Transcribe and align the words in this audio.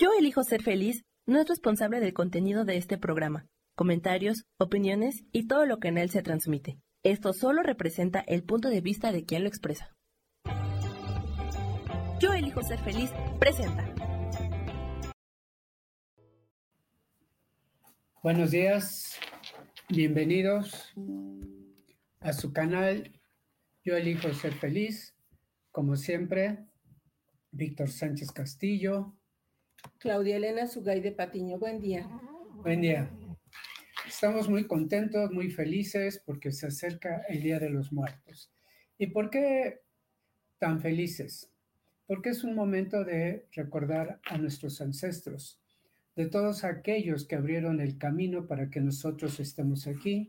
Yo 0.00 0.08
elijo 0.18 0.42
ser 0.44 0.62
feliz 0.62 1.04
no 1.26 1.42
es 1.42 1.46
responsable 1.46 2.00
del 2.00 2.14
contenido 2.14 2.64
de 2.64 2.78
este 2.78 2.96
programa, 2.96 3.46
comentarios, 3.76 4.46
opiniones 4.58 5.24
y 5.30 5.46
todo 5.46 5.66
lo 5.66 5.78
que 5.78 5.88
en 5.88 5.98
él 5.98 6.08
se 6.08 6.22
transmite. 6.22 6.78
Esto 7.02 7.34
solo 7.34 7.62
representa 7.62 8.20
el 8.20 8.42
punto 8.42 8.70
de 8.70 8.80
vista 8.80 9.12
de 9.12 9.26
quien 9.26 9.42
lo 9.42 9.48
expresa. 9.50 9.94
Yo 12.18 12.32
elijo 12.32 12.62
ser 12.62 12.78
feliz 12.78 13.10
presenta. 13.38 13.94
Buenos 18.22 18.52
días, 18.52 19.18
bienvenidos 19.90 20.94
a 22.20 22.32
su 22.32 22.54
canal 22.54 23.20
Yo 23.84 23.96
elijo 23.96 24.32
ser 24.32 24.54
feliz. 24.54 25.14
Como 25.70 25.96
siempre, 25.96 26.64
Víctor 27.50 27.90
Sánchez 27.90 28.32
Castillo. 28.32 29.19
Claudia 29.98 30.36
Elena 30.36 30.66
Sugay 30.66 31.00
de 31.00 31.12
Patiño, 31.12 31.58
buen 31.58 31.80
día. 31.80 32.08
Buen 32.62 32.80
día. 32.80 33.10
Estamos 34.06 34.48
muy 34.48 34.66
contentos, 34.66 35.30
muy 35.30 35.50
felices 35.50 36.22
porque 36.24 36.52
se 36.52 36.66
acerca 36.66 37.22
el 37.28 37.42
Día 37.42 37.58
de 37.58 37.70
los 37.70 37.92
Muertos. 37.92 38.52
¿Y 38.98 39.06
por 39.08 39.30
qué 39.30 39.82
tan 40.58 40.80
felices? 40.80 41.50
Porque 42.06 42.30
es 42.30 42.44
un 42.44 42.54
momento 42.54 43.04
de 43.04 43.46
recordar 43.52 44.20
a 44.24 44.36
nuestros 44.36 44.80
ancestros, 44.80 45.60
de 46.16 46.26
todos 46.26 46.64
aquellos 46.64 47.26
que 47.26 47.36
abrieron 47.36 47.80
el 47.80 47.98
camino 47.98 48.46
para 48.46 48.68
que 48.68 48.80
nosotros 48.80 49.38
estemos 49.40 49.86
aquí 49.86 50.28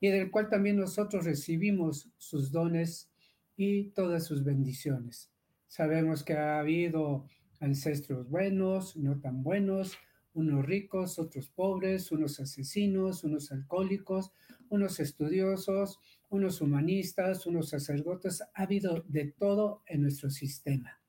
y 0.00 0.08
del 0.08 0.30
cual 0.30 0.48
también 0.48 0.76
nosotros 0.76 1.24
recibimos 1.24 2.10
sus 2.16 2.50
dones 2.50 3.10
y 3.56 3.90
todas 3.90 4.24
sus 4.24 4.42
bendiciones. 4.42 5.30
Sabemos 5.68 6.24
que 6.24 6.32
ha 6.32 6.58
habido 6.58 7.26
ancestros 7.60 8.28
buenos, 8.28 8.96
no 8.96 9.20
tan 9.20 9.42
buenos, 9.42 9.96
unos 10.32 10.64
ricos, 10.64 11.18
otros 11.18 11.48
pobres, 11.48 12.10
unos 12.12 12.40
asesinos, 12.40 13.24
unos 13.24 13.52
alcohólicos, 13.52 14.32
unos 14.68 15.00
estudiosos, 15.00 15.98
unos 16.28 16.60
humanistas, 16.60 17.46
unos 17.46 17.68
sacerdotes. 17.68 18.42
Ha 18.54 18.62
habido 18.62 19.04
de 19.08 19.26
todo 19.32 19.82
en 19.86 20.02
nuestro 20.02 20.30
sistema. 20.30 21.00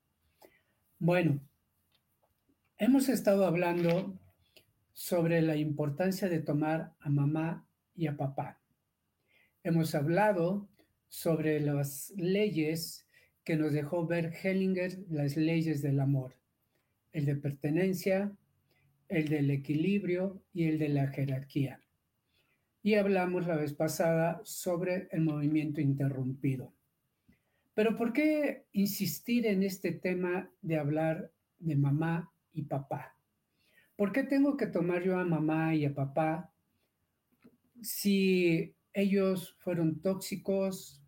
Bueno, 1.00 1.42
hemos 2.78 3.09
estado 3.09 3.45
hablando 3.45 4.20
sobre 4.94 5.42
la 5.42 5.56
importancia 5.56 6.28
de 6.28 6.39
tomar 6.39 6.95
a 7.00 7.09
mamá 7.09 7.67
y 7.95 8.08
a 8.08 8.17
papá. 8.17 8.59
Hemos 9.64 9.95
hablado 9.95 10.70
sobre 11.08 11.59
las 11.59 12.11
leyes 12.17 13.08
que 13.44 13.56
nos 13.56 13.73
dejó 13.73 14.06
ver 14.06 14.33
Hellinger, 14.44 15.04
las 15.09 15.36
leyes 15.36 15.81
del 15.81 16.00
amor, 16.00 16.36
el 17.14 17.26
de 17.26 17.36
pertenencia, 17.36 18.36
el 19.08 19.28
del 19.28 19.52
equilibrio 19.52 20.42
y 20.54 20.66
el 20.66 20.80
de 20.80 20.90
la 20.90 21.08
jerarquía. 21.08 21.84
Y 22.84 22.95
hablamos 22.95 23.45
la 23.45 23.58
vez 23.58 23.73
pasada 23.73 24.42
sobre 24.44 25.08
el 25.12 25.22
movimiento 25.22 25.82
interrumpido. 25.82 26.73
Pero 27.73 27.95
¿por 27.98 28.14
qué 28.14 28.66
insistir 28.72 29.45
en 29.45 29.64
este 29.64 29.92
tema 29.92 30.50
de 30.62 30.78
hablar 30.78 31.32
de 31.59 31.76
mamá 31.76 32.32
y 32.54 32.64
papá? 32.64 33.16
¿Por 33.95 34.12
qué 34.12 34.23
tengo 34.23 34.58
que 34.58 34.67
tomar 34.67 35.04
yo 35.04 35.20
a 35.20 35.26
mamá 35.26 35.76
y 35.76 35.86
a 35.86 35.94
papá 35.94 36.52
si 37.82 38.76
ellos 38.94 39.56
fueron 39.59 40.02
tóxicos 40.02 41.02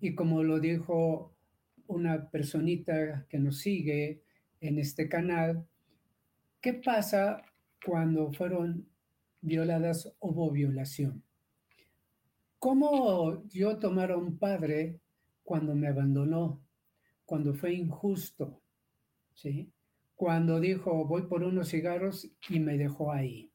y 0.00 0.14
como 0.14 0.42
lo 0.42 0.60
dijo 0.60 1.34
una 1.86 2.30
personita 2.30 3.26
que 3.28 3.38
nos 3.38 3.58
sigue 3.58 4.22
en 4.66 4.78
este 4.78 5.08
canal, 5.08 5.66
¿qué 6.60 6.74
pasa 6.74 7.42
cuando 7.84 8.32
fueron 8.32 8.88
violadas 9.40 10.06
o 10.18 10.30
hubo 10.30 10.50
violación? 10.50 11.22
¿Cómo 12.58 13.46
yo 13.48 13.78
tomar 13.78 14.10
a 14.10 14.16
un 14.16 14.38
padre 14.38 15.00
cuando 15.44 15.74
me 15.74 15.88
abandonó, 15.88 16.62
cuando 17.24 17.54
fue 17.54 17.74
injusto, 17.74 18.62
¿sí? 19.34 19.72
cuando 20.14 20.58
dijo 20.58 21.04
voy 21.04 21.22
por 21.22 21.42
unos 21.42 21.68
cigarros 21.68 22.28
y 22.48 22.58
me 22.58 22.76
dejó 22.78 23.12
ahí? 23.12 23.52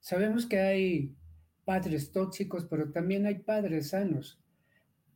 Sabemos 0.00 0.46
que 0.46 0.58
hay 0.60 1.16
padres 1.64 2.12
tóxicos, 2.12 2.66
pero 2.66 2.92
también 2.92 3.26
hay 3.26 3.40
padres 3.40 3.90
sanos. 3.90 4.40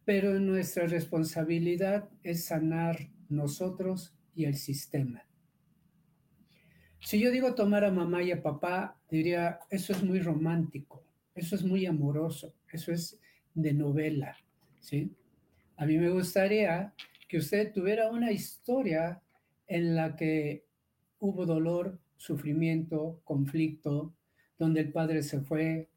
Pero 0.04 0.38
nuestra 0.40 0.86
responsabilidad 0.86 2.10
es 2.22 2.46
sanar 2.46 3.10
nosotros 3.28 4.14
y 4.34 4.44
el 4.44 4.54
sistema. 4.54 5.24
Si 7.00 7.18
yo 7.18 7.30
digo 7.30 7.54
tomar 7.54 7.84
a 7.84 7.90
mamá 7.90 8.22
y 8.22 8.30
a 8.30 8.42
papá, 8.42 8.96
diría, 9.10 9.58
eso 9.70 9.92
es 9.92 10.02
muy 10.04 10.20
romántico, 10.20 11.02
eso 11.34 11.56
es 11.56 11.64
muy 11.64 11.84
amoroso, 11.86 12.54
eso 12.70 12.92
es 12.92 13.18
de 13.54 13.72
novela, 13.72 14.36
¿sí? 14.80 15.10
A 15.76 15.84
mí 15.84 15.98
me 15.98 16.10
gustaría 16.10 16.94
que 17.28 17.38
usted 17.38 17.72
tuviera 17.72 18.10
una 18.10 18.30
historia 18.30 19.20
en 19.66 19.96
la 19.96 20.14
que 20.14 20.64
hubo 21.18 21.44
dolor, 21.44 21.98
sufrimiento, 22.16 23.20
conflicto, 23.24 24.14
donde 24.58 24.82
el 24.82 24.92
padre 24.92 25.24
se 25.24 25.40
fue, 25.40 25.88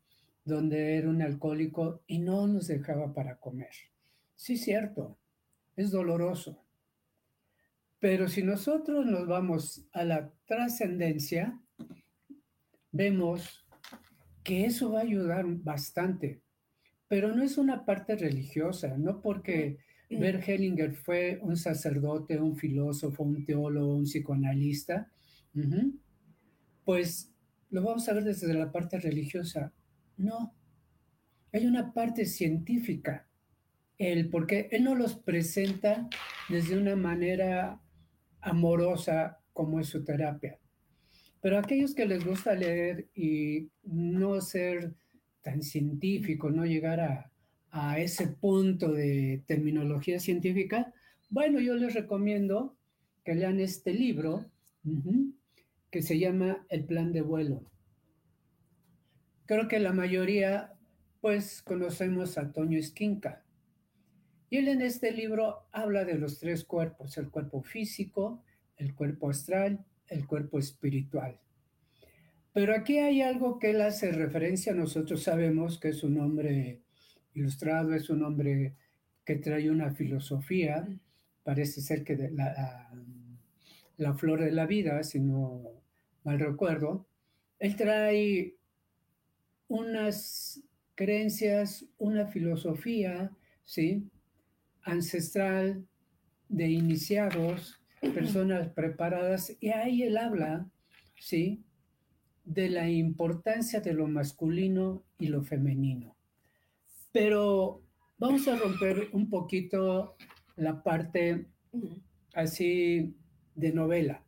donde 0.43 0.97
era 0.97 1.09
un 1.09 1.21
alcohólico 1.21 2.01
y 2.07 2.19
no 2.19 2.47
nos 2.47 2.67
dejaba 2.67 3.13
para 3.13 3.37
comer. 3.37 3.71
Sí, 4.35 4.57
cierto, 4.57 5.17
es 5.75 5.91
doloroso. 5.91 6.64
Pero 7.99 8.27
si 8.27 8.43
nosotros 8.43 9.05
nos 9.05 9.27
vamos 9.27 9.87
a 9.93 10.03
la 10.03 10.31
trascendencia, 10.45 11.59
vemos 12.91 13.65
que 14.43 14.65
eso 14.65 14.91
va 14.91 14.99
a 14.99 15.03
ayudar 15.03 15.45
bastante. 15.47 16.41
Pero 17.07 17.35
no 17.35 17.43
es 17.43 17.57
una 17.57 17.85
parte 17.85 18.15
religiosa, 18.15 18.97
no 18.97 19.21
porque 19.21 19.77
Bert 20.09 20.47
Hellinger 20.47 20.93
fue 20.93 21.39
un 21.41 21.57
sacerdote, 21.57 22.39
un 22.39 22.55
filósofo, 22.55 23.23
un 23.23 23.43
teólogo, 23.43 23.95
un 23.95 24.03
psicoanalista, 24.03 25.11
pues 26.83 27.31
lo 27.69 27.83
vamos 27.83 28.07
a 28.07 28.13
ver 28.13 28.23
desde 28.23 28.53
la 28.53 28.71
parte 28.71 28.99
religiosa. 28.99 29.73
No, 30.17 30.53
hay 31.51 31.65
una 31.65 31.93
parte 31.93 32.25
científica, 32.25 33.27
el 33.97 34.29
porque 34.29 34.69
él 34.71 34.83
no 34.83 34.95
los 34.95 35.15
presenta 35.15 36.07
desde 36.49 36.77
una 36.77 36.95
manera 36.95 37.81
amorosa 38.45 39.39
como 39.53 39.79
es 39.79 39.87
su 39.87 40.03
terapia. 40.03 40.57
Pero 41.41 41.59
aquellos 41.59 41.93
que 41.93 42.05
les 42.05 42.25
gusta 42.25 42.53
leer 42.53 43.07
y 43.13 43.69
no 43.83 44.39
ser 44.41 44.93
tan 45.41 45.61
científico, 45.61 46.49
no 46.49 46.65
llegar 46.65 46.99
a, 46.99 47.31
ese 47.97 48.27
punto 48.27 48.93
de 48.93 49.43
terminología 49.45 50.17
científica, 50.17 50.93
bueno, 51.29 51.59
yo 51.59 51.75
les 51.75 51.93
recomiendo 51.93 52.77
que 53.25 53.35
lean 53.35 53.59
este 53.59 53.93
libro 53.93 54.45
que 55.91 56.01
se 56.01 56.17
llama 56.17 56.65
El 56.69 56.85
plan 56.85 57.11
de 57.11 57.21
vuelo 57.21 57.69
Creo 59.45 59.67
que 59.67 59.79
la 59.79 59.93
mayoría, 59.93 60.73
pues, 61.21 61.61
conocemos 61.61 62.37
a 62.39 62.51
Toño 62.51 62.79
Esquinca. 62.79 63.44
Y 64.55 64.59
él 64.59 64.69
en 64.69 64.81
este 64.81 65.11
libro 65.11 65.67
habla 65.73 66.05
de 66.05 66.17
los 66.17 66.39
tres 66.39 66.63
cuerpos, 66.63 67.17
el 67.17 67.29
cuerpo 67.29 67.61
físico, 67.61 68.41
el 68.77 68.95
cuerpo 68.95 69.29
astral, 69.29 69.83
el 70.07 70.25
cuerpo 70.25 70.59
espiritual. 70.59 71.41
Pero 72.53 72.73
aquí 72.73 72.99
hay 72.99 73.21
algo 73.21 73.59
que 73.59 73.71
él 73.71 73.81
hace 73.81 74.13
referencia, 74.13 74.73
nosotros 74.73 75.23
sabemos 75.23 75.77
que 75.77 75.89
es 75.89 76.05
un 76.05 76.21
hombre 76.21 76.83
ilustrado, 77.33 77.93
es 77.93 78.09
un 78.09 78.23
hombre 78.23 78.75
que 79.25 79.35
trae 79.35 79.69
una 79.69 79.91
filosofía, 79.93 80.87
parece 81.43 81.81
ser 81.81 82.05
que 82.05 82.15
la, 82.15 82.93
la 83.97 84.13
flor 84.13 84.39
de 84.39 84.53
la 84.53 84.65
vida, 84.65 85.03
si 85.03 85.19
no 85.19 85.63
mal 86.23 86.39
recuerdo, 86.39 87.05
él 87.59 87.75
trae 87.75 88.55
unas 89.67 90.63
creencias, 90.95 91.85
una 91.97 92.27
filosofía, 92.27 93.35
¿sí? 93.65 94.09
Ancestral 94.85 95.85
de 96.47 96.69
iniciados, 96.69 97.81
personas 98.13 98.69
preparadas, 98.69 99.55
y 99.59 99.69
ahí 99.69 100.03
él 100.03 100.17
habla, 100.17 100.69
¿sí? 101.19 101.63
De 102.45 102.69
la 102.69 102.89
importancia 102.89 103.81
de 103.81 103.93
lo 103.93 104.07
masculino 104.07 105.03
y 105.19 105.27
lo 105.27 105.43
femenino. 105.43 106.15
Pero 107.11 107.81
vamos 108.17 108.47
a 108.47 108.55
romper 108.55 109.09
un 109.11 109.29
poquito 109.29 110.15
la 110.55 110.83
parte 110.83 111.47
así 112.33 113.15
de 113.55 113.73
novela, 113.73 114.23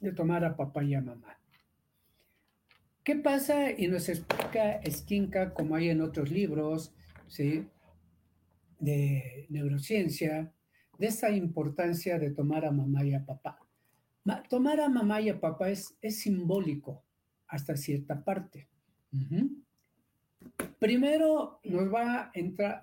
de 0.00 0.12
tomar 0.12 0.44
a 0.44 0.56
papá 0.56 0.84
y 0.84 0.94
a 0.94 1.00
mamá. 1.00 1.38
¿Qué 3.02 3.14
pasa? 3.16 3.70
Y 3.70 3.86
nos 3.86 4.08
explica 4.08 4.80
Skinka, 4.84 5.54
como 5.54 5.76
hay 5.76 5.90
en 5.90 6.00
otros 6.00 6.30
libros, 6.30 6.92
¿sí? 7.28 7.66
De 8.78 9.46
neurociencia, 9.48 10.52
de 10.98 11.06
esa 11.06 11.30
importancia 11.30 12.18
de 12.18 12.30
tomar 12.30 12.64
a 12.64 12.70
mamá 12.70 13.04
y 13.04 13.14
a 13.14 13.24
papá. 13.24 13.58
tomar 14.48 14.80
a 14.80 14.88
mamá 14.88 15.20
y 15.20 15.28
a 15.28 15.40
papá 15.40 15.70
es, 15.70 15.96
es 16.00 16.20
simbólico 16.20 17.04
hasta 17.48 17.76
cierta 17.76 18.24
parte. 18.24 18.68
Primero 20.78 21.60
nos 21.64 21.92
va, 21.92 22.20
a 22.20 22.32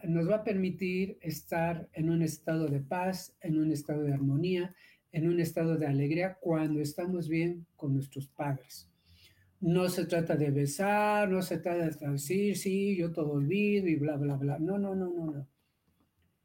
nos 0.04 0.30
va 0.30 0.36
a 0.38 0.44
permitir 0.44 1.18
estar 1.22 1.90
en 1.94 2.10
un 2.10 2.22
estado 2.22 2.68
de 2.68 2.80
paz, 2.80 3.36
en 3.42 3.60
un 3.60 3.72
estado 3.72 4.04
de 4.04 4.14
armonía, 4.14 4.74
en 5.12 5.28
un 5.28 5.40
estado 5.40 5.78
de 5.78 5.86
alegría 5.86 6.38
cuando 6.40 6.82
estamos 6.82 7.30
bien 7.30 7.66
con 7.76 7.94
nuestros 7.94 8.28
padres. 8.28 8.90
No 9.62 9.88
se 9.88 10.06
trata 10.06 10.36
de 10.36 10.52
besar, 10.52 11.30
no 11.30 11.42
se 11.42 11.60
trata 11.60 11.90
de 11.90 12.12
decir, 12.12 12.58
sí, 12.58 12.98
yo 12.98 13.12
todo 13.14 13.34
olvido 13.34 13.88
y 13.88 13.96
bla, 13.96 14.18
bla, 14.18 14.36
bla. 14.36 14.60
No, 14.60 14.78
no, 14.78 14.96
no, 14.96 15.10
no, 15.10 15.32
no. 15.32 15.48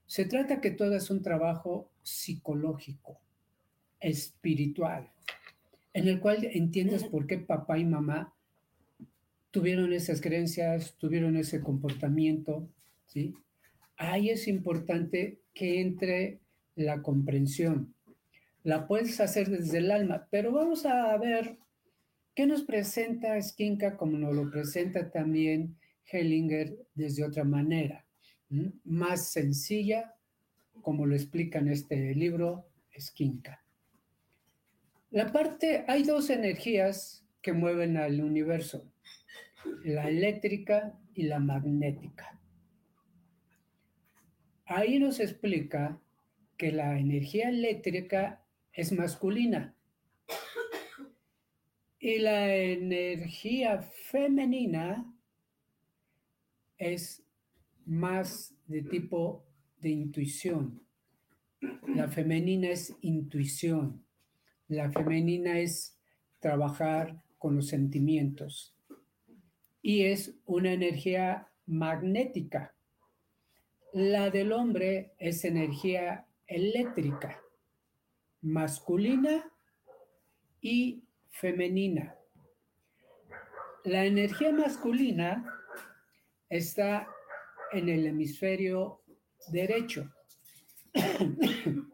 Se 0.08 0.24
trata 0.24 0.60
que 0.60 0.72
todo 0.72 0.96
es 0.96 1.08
un 1.08 1.22
trabajo 1.22 1.92
psicológico, 2.02 3.20
espiritual, 4.00 5.08
en 5.92 6.08
el 6.08 6.18
cual 6.18 6.44
entiendes 6.52 7.04
por 7.04 7.28
qué 7.28 7.38
papá 7.38 7.78
y 7.78 7.84
mamá 7.84 8.34
tuvieron 9.52 9.92
esas 9.92 10.20
creencias, 10.20 10.96
tuvieron 10.98 11.36
ese 11.36 11.60
comportamiento, 11.60 12.68
¿sí? 13.06 13.36
Ahí 13.96 14.30
es 14.30 14.48
importante 14.48 15.38
que 15.54 15.80
entre 15.80 16.40
la 16.74 17.02
comprensión. 17.02 17.94
La 18.64 18.88
puedes 18.88 19.20
hacer 19.20 19.48
desde 19.48 19.78
el 19.78 19.92
alma, 19.92 20.26
pero 20.30 20.50
vamos 20.50 20.84
a 20.84 21.16
ver 21.16 21.58
¿Qué 22.38 22.46
nos 22.46 22.62
presenta 22.62 23.42
Skinka 23.42 23.96
como 23.96 24.16
nos 24.16 24.32
lo 24.32 24.48
presenta 24.48 25.10
también 25.10 25.76
Hellinger 26.04 26.86
desde 26.94 27.24
otra 27.24 27.42
manera? 27.42 28.06
Más 28.84 29.30
sencilla, 29.30 30.14
como 30.82 31.06
lo 31.06 31.14
explica 31.14 31.58
en 31.58 31.68
este 31.68 32.14
libro 32.14 32.68
Skinka. 32.98 33.62
La 35.10 35.32
parte, 35.32 35.84
hay 35.88 36.02
dos 36.02 36.30
energías 36.30 37.24
que 37.40 37.52
mueven 37.52 37.96
al 37.96 38.20
universo, 38.20 38.90
la 39.84 40.08
eléctrica 40.08 40.98
y 41.14 41.22
la 41.22 41.38
magnética. 41.38 42.38
Ahí 44.66 44.98
nos 44.98 45.18
explica 45.20 45.98
que 46.58 46.72
la 46.72 46.98
energía 46.98 47.48
eléctrica 47.48 48.42
es 48.72 48.92
masculina 48.92 49.74
y 51.98 52.18
la 52.18 52.54
energía 52.54 53.82
femenina 53.82 55.10
es 56.76 57.24
más 57.88 58.54
de 58.66 58.82
tipo 58.82 59.44
de 59.80 59.88
intuición. 59.88 60.82
La 61.86 62.08
femenina 62.08 62.68
es 62.68 62.94
intuición. 63.00 64.04
La 64.68 64.92
femenina 64.92 65.58
es 65.58 65.98
trabajar 66.38 67.20
con 67.38 67.56
los 67.56 67.68
sentimientos. 67.68 68.76
Y 69.80 70.04
es 70.04 70.34
una 70.44 70.72
energía 70.72 71.48
magnética. 71.66 72.74
La 73.94 74.28
del 74.28 74.52
hombre 74.52 75.14
es 75.18 75.44
energía 75.46 76.26
eléctrica, 76.46 77.40
masculina 78.42 79.50
y 80.60 81.04
femenina. 81.30 82.14
La 83.84 84.04
energía 84.04 84.52
masculina 84.52 85.54
está 86.50 87.08
en 87.72 87.88
el 87.88 88.06
hemisferio 88.06 89.02
derecho. 89.48 90.12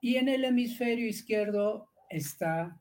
y 0.00 0.16
en 0.16 0.28
el 0.28 0.44
hemisferio 0.44 1.06
izquierdo 1.06 1.90
está 2.08 2.78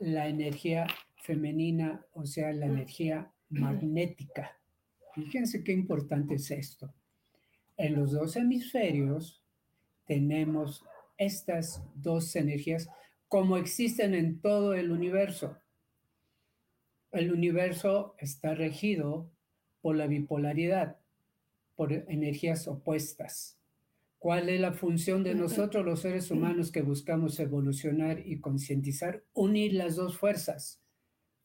la 0.00 0.28
energía 0.28 0.86
femenina, 1.22 2.04
o 2.12 2.26
sea, 2.26 2.52
la 2.52 2.66
energía 2.66 3.32
magnética. 3.48 4.58
Fíjense 5.14 5.64
qué 5.64 5.72
importante 5.72 6.34
es 6.34 6.50
esto. 6.50 6.92
En 7.76 7.94
los 7.96 8.12
dos 8.12 8.36
hemisferios 8.36 9.42
tenemos 10.04 10.84
estas 11.18 11.82
dos 11.94 12.36
energías 12.36 12.88
como 13.28 13.56
existen 13.56 14.14
en 14.14 14.40
todo 14.40 14.74
el 14.74 14.90
universo. 14.90 15.58
El 17.10 17.32
universo 17.32 18.14
está 18.18 18.54
regido 18.54 19.30
por 19.80 19.96
la 19.96 20.06
bipolaridad, 20.06 20.96
por 21.74 21.92
energías 21.92 22.66
opuestas. 22.68 23.58
¿Cuál 24.18 24.48
es 24.48 24.60
la 24.60 24.72
función 24.72 25.22
de 25.22 25.34
nosotros 25.34 25.84
los 25.84 26.00
seres 26.00 26.30
humanos 26.30 26.72
que 26.72 26.82
buscamos 26.82 27.38
evolucionar 27.38 28.26
y 28.26 28.40
concientizar? 28.40 29.22
Unir 29.34 29.74
las 29.74 29.96
dos 29.96 30.16
fuerzas, 30.16 30.80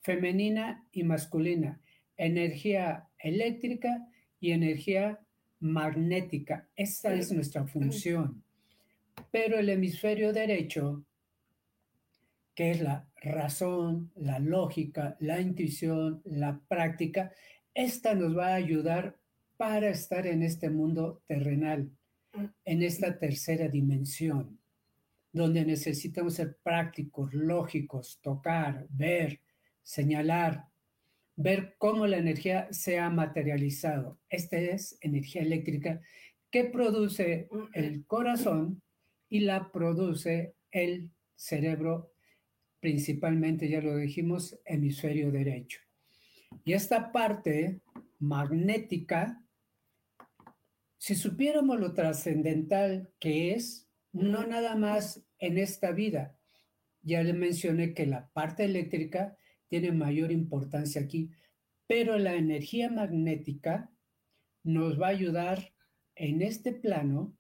femenina 0.02 0.88
y 0.92 1.04
masculina, 1.04 1.82
energía 2.18 3.10
eléctrica 3.20 4.08
y 4.40 4.52
energía 4.52 5.20
magnética. 5.60 6.70
Esa 6.76 7.14
es 7.14 7.32
nuestra 7.32 7.68
función. 7.68 8.44
Pero 9.32 9.60
el 9.60 9.70
hemisferio 9.70 10.34
derecho 10.34 11.06
que 12.56 12.72
es 12.72 12.82
la 12.82 13.08
razón, 13.22 14.12
la 14.16 14.40
lógica, 14.40 15.16
la 15.20 15.40
intuición, 15.40 16.22
la 16.26 16.60
práctica, 16.68 17.32
esta 17.74 18.14
nos 18.16 18.38
va 18.38 18.48
a 18.48 18.56
ayudar 18.56 19.18
para 19.58 19.90
estar 19.90 20.26
en 20.28 20.44
este 20.44 20.70
mundo 20.70 21.22
terrenal, 21.28 21.92
en 22.66 22.82
esta 22.82 23.18
tercera 23.20 23.68
dimensión, 23.68 24.60
donde 25.32 25.66
necesitamos 25.66 26.36
ser 26.36 26.58
prácticos, 26.64 27.34
lógicos, 27.34 28.20
tocar, 28.22 28.88
ver, 28.90 29.40
señalar, 29.84 30.66
ver 31.36 31.76
cómo 31.78 32.08
la 32.08 32.18
energía 32.18 32.68
se 32.72 33.00
ha 33.00 33.10
materializado. 33.10 34.20
Esta 34.30 34.58
es 34.58 34.98
energía 35.02 35.42
eléctrica 35.42 36.02
que 36.50 36.66
produce 36.66 37.48
el 37.74 38.06
corazón 38.06 38.82
y 39.30 39.42
la 39.42 39.72
produce 39.72 40.56
el 40.72 41.12
cerebro 41.36 42.12
principalmente, 42.80 43.70
ya 43.70 43.80
lo 43.80 43.96
dijimos, 43.96 44.60
hemisferio 44.66 45.32
derecho. 45.32 45.80
Y 46.64 46.74
esta 46.74 47.12
parte 47.12 47.82
magnética, 48.20 49.44
si 50.98 51.16
supiéramos 51.16 51.80
lo 51.80 51.94
trascendental 51.94 53.12
que 53.20 53.54
es, 53.54 53.90
no 54.12 54.46
nada 54.46 54.76
más 54.76 55.24
en 55.40 55.58
esta 55.58 55.92
vida, 55.92 56.38
ya 57.02 57.24
le 57.24 57.34
mencioné 57.34 57.94
que 57.94 58.06
la 58.06 58.30
parte 58.30 58.64
eléctrica 58.66 59.38
tiene 59.68 59.92
mayor 59.92 60.32
importancia 60.32 61.02
aquí, 61.02 61.32
pero 61.88 62.18
la 62.18 62.36
energía 62.36 62.90
magnética 62.90 63.90
nos 64.64 65.02
va 65.02 65.08
a 65.08 65.12
ayudar 65.12 65.74
en 66.16 66.42
este 66.42 66.74
plano, 66.74 67.36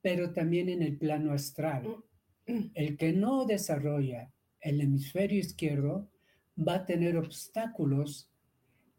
pero 0.00 0.32
también 0.32 0.68
en 0.68 0.82
el 0.82 0.96
plano 0.96 1.32
astral. 1.32 2.02
El 2.46 2.96
que 2.96 3.12
no 3.12 3.44
desarrolla 3.44 4.32
el 4.60 4.80
hemisferio 4.80 5.38
izquierdo 5.38 6.10
va 6.56 6.76
a 6.76 6.86
tener 6.86 7.16
obstáculos 7.16 8.30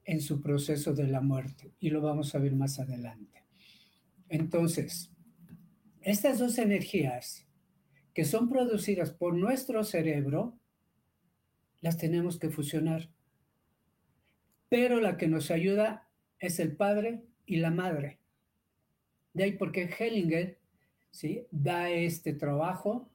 en 0.05 0.21
su 0.21 0.41
proceso 0.41 0.93
de 0.93 1.07
la 1.07 1.21
muerte 1.21 1.73
y 1.79 1.89
lo 1.89 2.01
vamos 2.01 2.33
a 2.35 2.39
ver 2.39 2.55
más 2.55 2.79
adelante. 2.79 3.43
Entonces, 4.29 5.11
estas 6.01 6.39
dos 6.39 6.57
energías 6.57 7.45
que 8.13 8.23
son 8.23 8.47
producidas 8.47 9.11
por 9.11 9.35
nuestro 9.35 9.83
cerebro, 9.83 10.57
las 11.81 11.97
tenemos 11.97 12.39
que 12.39 12.49
fusionar. 12.49 13.09
Pero 14.69 15.01
la 15.01 15.17
que 15.17 15.27
nos 15.27 15.51
ayuda 15.51 16.07
es 16.39 16.59
el 16.59 16.75
padre 16.77 17.25
y 17.45 17.57
la 17.57 17.71
madre. 17.71 18.19
De 19.33 19.43
ahí 19.43 19.51
porque 19.51 19.89
Hellinger 19.99 20.57
¿sí? 21.11 21.45
da 21.51 21.89
este 21.89 22.33
trabajo 22.33 23.11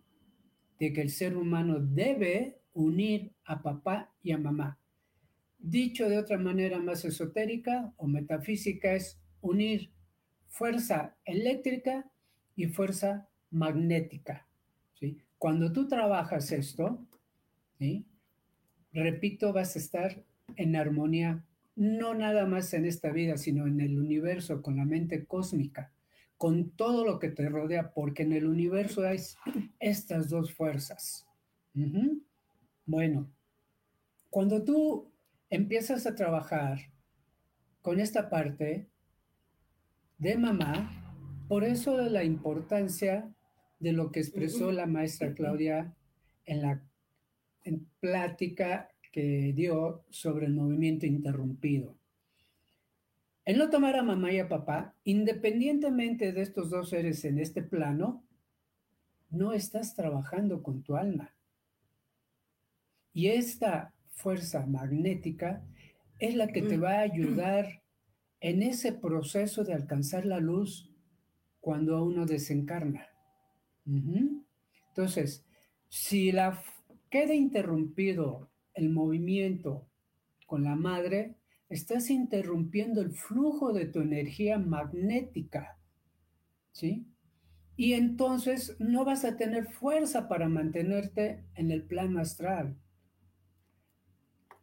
de 0.79 0.93
que 0.93 1.01
el 1.01 1.11
ser 1.11 1.37
humano 1.37 1.79
debe 1.81 2.61
unir 2.75 3.33
a 3.45 3.63
papá 3.63 4.13
y 4.23 4.33
a 4.33 4.39
mamá. 4.39 4.79
Dicho 5.61 6.09
de 6.09 6.19
otra 6.19 6.39
manera 6.39 6.79
más 6.79 7.05
esotérica 7.05 7.93
o 7.97 8.07
metafísica 8.07 8.95
es 8.95 9.21
unir 9.41 9.93
fuerza 10.49 11.17
eléctrica 11.25 12.11
y 12.57 12.67
fuerza 12.67 13.29
magnética. 13.51 14.49
¿sí? 14.99 15.19
Cuando 15.39 15.73
tú 15.73 15.87
trabajas 15.87 16.51
esto, 16.53 17.07
repito, 18.93 19.53
vas 19.53 19.77
a 19.77 19.79
estar 19.79 20.25
en 20.57 20.77
armonía, 20.77 21.45
no 21.77 22.15
nada 22.15 22.47
más 22.47 22.73
en 22.75 22.87
esta 22.87 23.11
vida, 23.11 23.37
sino 23.37 23.67
en 23.67 23.81
el 23.81 23.99
universo, 23.99 24.63
con 24.63 24.77
la 24.77 24.85
mente 24.85 25.25
cósmica 25.27 25.93
con 26.41 26.71
todo 26.71 27.05
lo 27.05 27.19
que 27.19 27.29
te 27.29 27.51
rodea, 27.51 27.93
porque 27.93 28.23
en 28.23 28.33
el 28.33 28.47
universo 28.47 29.07
hay 29.07 29.19
estas 29.79 30.31
dos 30.31 30.55
fuerzas. 30.55 31.27
Bueno, 32.87 33.31
cuando 34.31 34.65
tú 34.65 35.13
empiezas 35.51 36.07
a 36.07 36.15
trabajar 36.15 36.79
con 37.83 38.01
esta 38.01 38.31
parte 38.31 38.89
de 40.19 40.39
mamá, 40.39 41.45
por 41.49 41.65
eso 41.65 41.97
la 42.09 42.25
importancia 42.25 43.29
de 43.81 43.93
lo 43.93 44.13
que 44.13 44.21
expresó 44.21 44.71
la 44.71 44.87
maestra 44.87 45.35
Claudia 45.35 45.95
en 46.45 46.63
la 46.63 46.83
en 47.65 47.87
plática 48.01 48.89
que 49.13 49.53
dio 49.55 50.05
sobre 50.11 50.47
el 50.47 50.55
movimiento 50.55 51.07
interrumpido. 51.07 51.97
El 53.45 53.59
no 53.59 53.71
tomar 53.71 53.97
a 53.97 54.03
mamá 54.03 54.33
y 54.33 54.39
a 54.39 54.49
papá, 54.49 54.95
independientemente 55.05 56.33
de 56.33 56.43
estos 56.43 56.71
dos 56.71 56.91
seres 56.91 57.25
en 57.25 57.39
este 57.39 57.63
plano, 57.63 58.25
no 59.31 59.53
estás 59.53 59.95
trabajando 59.95 60.63
con 60.63 60.83
tu 60.83 60.97
alma. 60.97 61.35
Y 63.13 63.29
esta 63.29 63.93
fuerza 64.23 64.67
magnética 64.67 65.65
es 66.19 66.35
la 66.35 66.49
que 66.49 66.63
te 66.63 66.77
va 66.77 66.99
a 66.99 67.01
ayudar 67.11 67.83
en 68.41 68.63
ese 68.63 68.93
proceso 68.93 69.65
de 69.65 69.75
alcanzar 69.75 70.25
la 70.25 70.39
luz 70.39 70.91
cuando 71.61 72.03
uno 72.05 72.27
desencarna. 72.27 73.07
Entonces, 74.89 75.45
si 75.89 76.33
la 76.33 76.63
queda 77.11 77.35
interrumpido 77.35 78.51
el 78.75 78.91
movimiento 78.91 79.89
con 80.47 80.65
la 80.65 80.77
madre, 80.77 81.37
estás 81.69 82.11
interrumpiendo 82.11 83.01
el 83.01 83.13
flujo 83.13 83.73
de 83.73 83.87
tu 83.87 84.01
energía 84.01 84.59
magnética. 84.59 85.79
¿Sí? 86.73 87.07
Y 87.77 87.95
entonces 87.95 88.77
no 88.79 89.05
vas 89.05 89.25
a 89.25 89.37
tener 89.37 89.67
fuerza 89.67 90.29
para 90.29 90.49
mantenerte 90.49 91.45
en 91.55 91.71
el 91.71 91.83
plano 91.83 92.21
astral. 92.21 92.77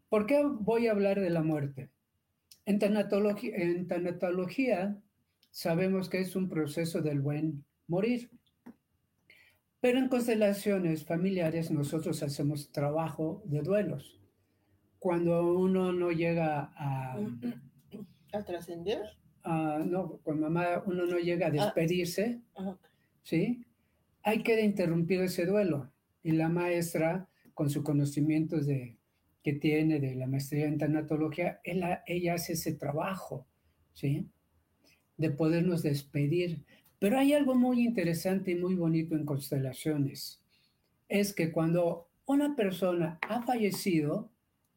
¿Por 0.10 0.26
qué 0.26 0.42
voy 0.44 0.88
a 0.88 0.92
hablar 0.92 1.20
de 1.20 1.30
la 1.30 1.44
muerte? 1.44 1.90
En 2.66 2.80
tanatología, 2.80 3.56
en 3.56 3.88
tanatología 3.88 4.98
sabemos 5.52 6.10
que 6.10 6.20
es 6.20 6.36
un 6.36 6.50
proceso 6.50 7.02
del 7.02 7.20
buen 7.20 7.66
morir. 7.88 8.30
Pero 9.80 10.00
en 10.00 10.10
constelaciones 10.10 11.06
familiares 11.06 11.72
nosotros 11.72 12.24
hacemos 12.24 12.72
trabajo 12.72 13.42
de 13.46 13.62
duelos. 13.62 14.20
Cuando 15.00 15.54
uno 15.54 15.92
no 15.92 16.12
llega 16.12 16.72
a... 16.76 17.18
¿A 18.34 18.44
trascender? 18.44 19.02
no, 19.86 20.20
cuando 20.24 20.48
uno 20.48 21.06
no 21.06 21.18
llega 21.20 21.48
a 21.48 21.50
ah, 21.50 21.52
despedirse, 21.52 22.42
¿sí? 23.24 23.66
Hay 24.24 24.44
que 24.44 24.60
interrumpir 24.62 25.22
ese 25.22 25.46
duelo. 25.46 25.90
Y 26.22 26.32
la 26.32 26.50
maestra, 26.50 27.30
con 27.54 27.70
su 27.70 27.84
conocimiento 27.84 28.60
de, 28.60 28.97
que 29.48 29.54
tiene 29.54 30.02
de 30.02 30.14
la 30.14 30.28
maestría 30.28 30.66
en 30.66 30.78
tanatología, 30.78 31.62
ella, 31.64 32.34
hace 32.34 32.52
ese 32.52 32.74
trabajo, 32.74 33.48
¿sí? 33.94 34.28
De 35.16 35.30
podernos 35.30 35.84
despedir 35.84 36.66
pero 37.00 37.18
hay 37.18 37.32
algo 37.32 37.56
muy 37.56 37.86
interesante 37.86 38.52
y 38.52 38.56
muy 38.56 38.76
bonito 38.76 39.16
en 39.16 39.26
constelaciones. 39.26 40.42
Es 41.08 41.34
que 41.34 41.50
cuando 41.50 42.10
una 42.26 42.58
persona 42.58 43.20
ha 43.22 43.42
fallecido, 43.44 44.30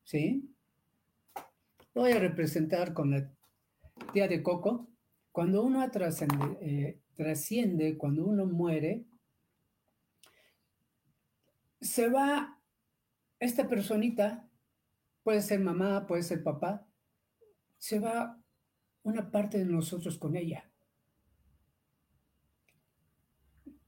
¿sí? 0.04 0.54
Voy 1.92 2.12
a 2.12 2.20
representar 2.20 2.92
con 2.92 3.10
la 3.10 3.28
tía 4.12 4.28
de 4.28 4.40
Coco. 4.40 4.88
Cuando 5.32 5.64
uno 5.64 5.84
eh, 6.60 7.00
trasciende, 7.16 7.98
cuando 7.98 8.24
uno 8.24 8.46
muere, 8.46 9.04
se 11.80 12.08
va 12.08 12.56
esta 13.40 13.68
personita, 13.68 14.49
puede 15.22 15.42
ser 15.42 15.60
mamá, 15.60 16.06
puede 16.06 16.22
ser 16.22 16.42
papá, 16.42 16.86
se 17.78 17.98
va 17.98 18.40
una 19.02 19.30
parte 19.30 19.58
de 19.58 19.64
nosotros 19.64 20.18
con 20.18 20.36
ella. 20.36 20.70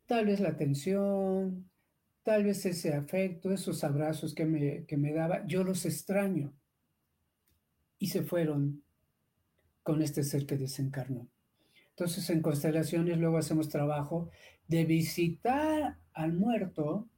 Tal 0.07 0.27
vez 0.27 0.41
la 0.41 0.51
atención, 0.51 1.71
tal 2.23 2.45
vez 2.45 2.65
ese 2.67 2.95
afecto, 2.95 3.51
esos 3.53 3.83
abrazos 3.85 4.35
que 4.35 4.45
me, 4.45 4.85
que 4.87 4.97
me 4.97 5.13
daba, 5.13 5.47
yo 5.47 5.65
los 5.65 5.85
extraño. 5.85 6.55
Y 7.99 8.09
se 8.09 8.23
fueron 8.23 8.83
con 9.83 10.03
este 10.03 10.23
ser 10.23 10.47
que 10.47 10.57
desencarnó. 10.57 11.29
Entonces 11.91 12.29
en 12.31 12.43
constelaciones 12.43 13.19
luego 13.19 13.39
hacemos 13.39 13.69
trabajo 13.69 14.31
de 14.67 14.85
visitar 14.85 15.99
al 16.13 16.33
muerto 16.33 17.09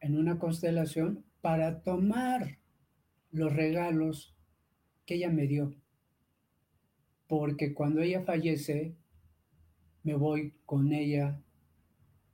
en 0.00 0.18
una 0.18 0.38
constelación 0.38 1.24
para 1.40 1.82
tomar 1.82 2.58
los 3.32 3.52
regalos 3.52 4.36
que 5.04 5.16
ella 5.16 5.30
me 5.30 5.46
dio. 5.46 5.74
Porque 7.26 7.74
cuando 7.74 8.02
ella 8.02 8.22
fallece, 8.22 8.94
me 10.04 10.14
voy 10.14 10.54
con 10.64 10.92
ella 10.92 11.40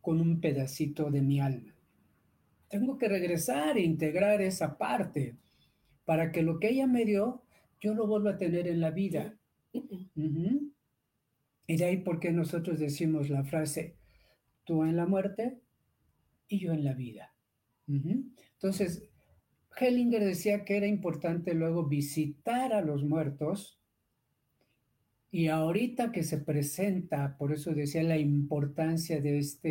con 0.00 0.20
un 0.20 0.40
pedacito 0.40 1.10
de 1.10 1.22
mi 1.22 1.40
alma. 1.40 1.74
Tengo 2.68 2.98
que 2.98 3.08
regresar 3.08 3.78
e 3.78 3.82
integrar 3.82 4.42
esa 4.42 4.76
parte 4.76 5.36
para 6.04 6.32
que 6.32 6.42
lo 6.42 6.58
que 6.58 6.70
ella 6.70 6.86
me 6.86 7.04
dio, 7.04 7.42
yo 7.80 7.94
lo 7.94 8.06
vuelva 8.06 8.32
a 8.32 8.38
tener 8.38 8.66
en 8.66 8.80
la 8.80 8.90
vida. 8.90 9.38
Y 11.66 11.76
de 11.76 11.84
ahí 11.84 11.98
porque 11.98 12.32
nosotros 12.32 12.78
decimos 12.78 13.28
la 13.28 13.44
frase, 13.44 13.96
tú 14.64 14.84
en 14.84 14.96
la 14.96 15.06
muerte 15.06 15.60
y 16.48 16.58
yo 16.58 16.72
en 16.72 16.84
la 16.84 16.94
vida. 16.94 17.34
Entonces, 17.86 19.08
Hellinger 19.78 20.24
decía 20.24 20.64
que 20.64 20.76
era 20.76 20.86
importante 20.86 21.54
luego 21.54 21.84
visitar 21.84 22.72
a 22.72 22.80
los 22.80 23.04
muertos 23.04 23.78
y 25.30 25.48
ahorita 25.48 26.10
que 26.10 26.22
se 26.22 26.38
presenta, 26.38 27.36
por 27.36 27.52
eso 27.52 27.72
decía 27.74 28.02
la 28.02 28.16
importancia 28.16 29.20
de 29.20 29.38
esta 29.38 29.68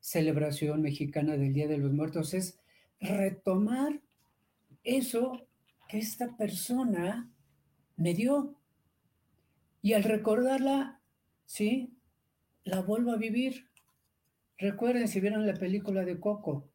celebración 0.00 0.82
mexicana 0.82 1.36
del 1.36 1.52
Día 1.52 1.68
de 1.68 1.78
los 1.78 1.92
Muertos, 1.92 2.34
es 2.34 2.58
retomar 3.00 4.00
eso 4.82 5.46
que 5.88 5.98
esta 5.98 6.36
persona 6.36 7.30
me 7.96 8.14
dio. 8.14 8.56
Y 9.80 9.92
al 9.92 10.02
recordarla, 10.02 11.00
¿sí? 11.44 11.96
La 12.64 12.80
vuelvo 12.80 13.12
a 13.12 13.16
vivir. 13.16 13.68
Recuerden, 14.58 15.06
si 15.06 15.20
vieron 15.20 15.46
la 15.46 15.54
película 15.54 16.04
de 16.04 16.18
Coco, 16.18 16.68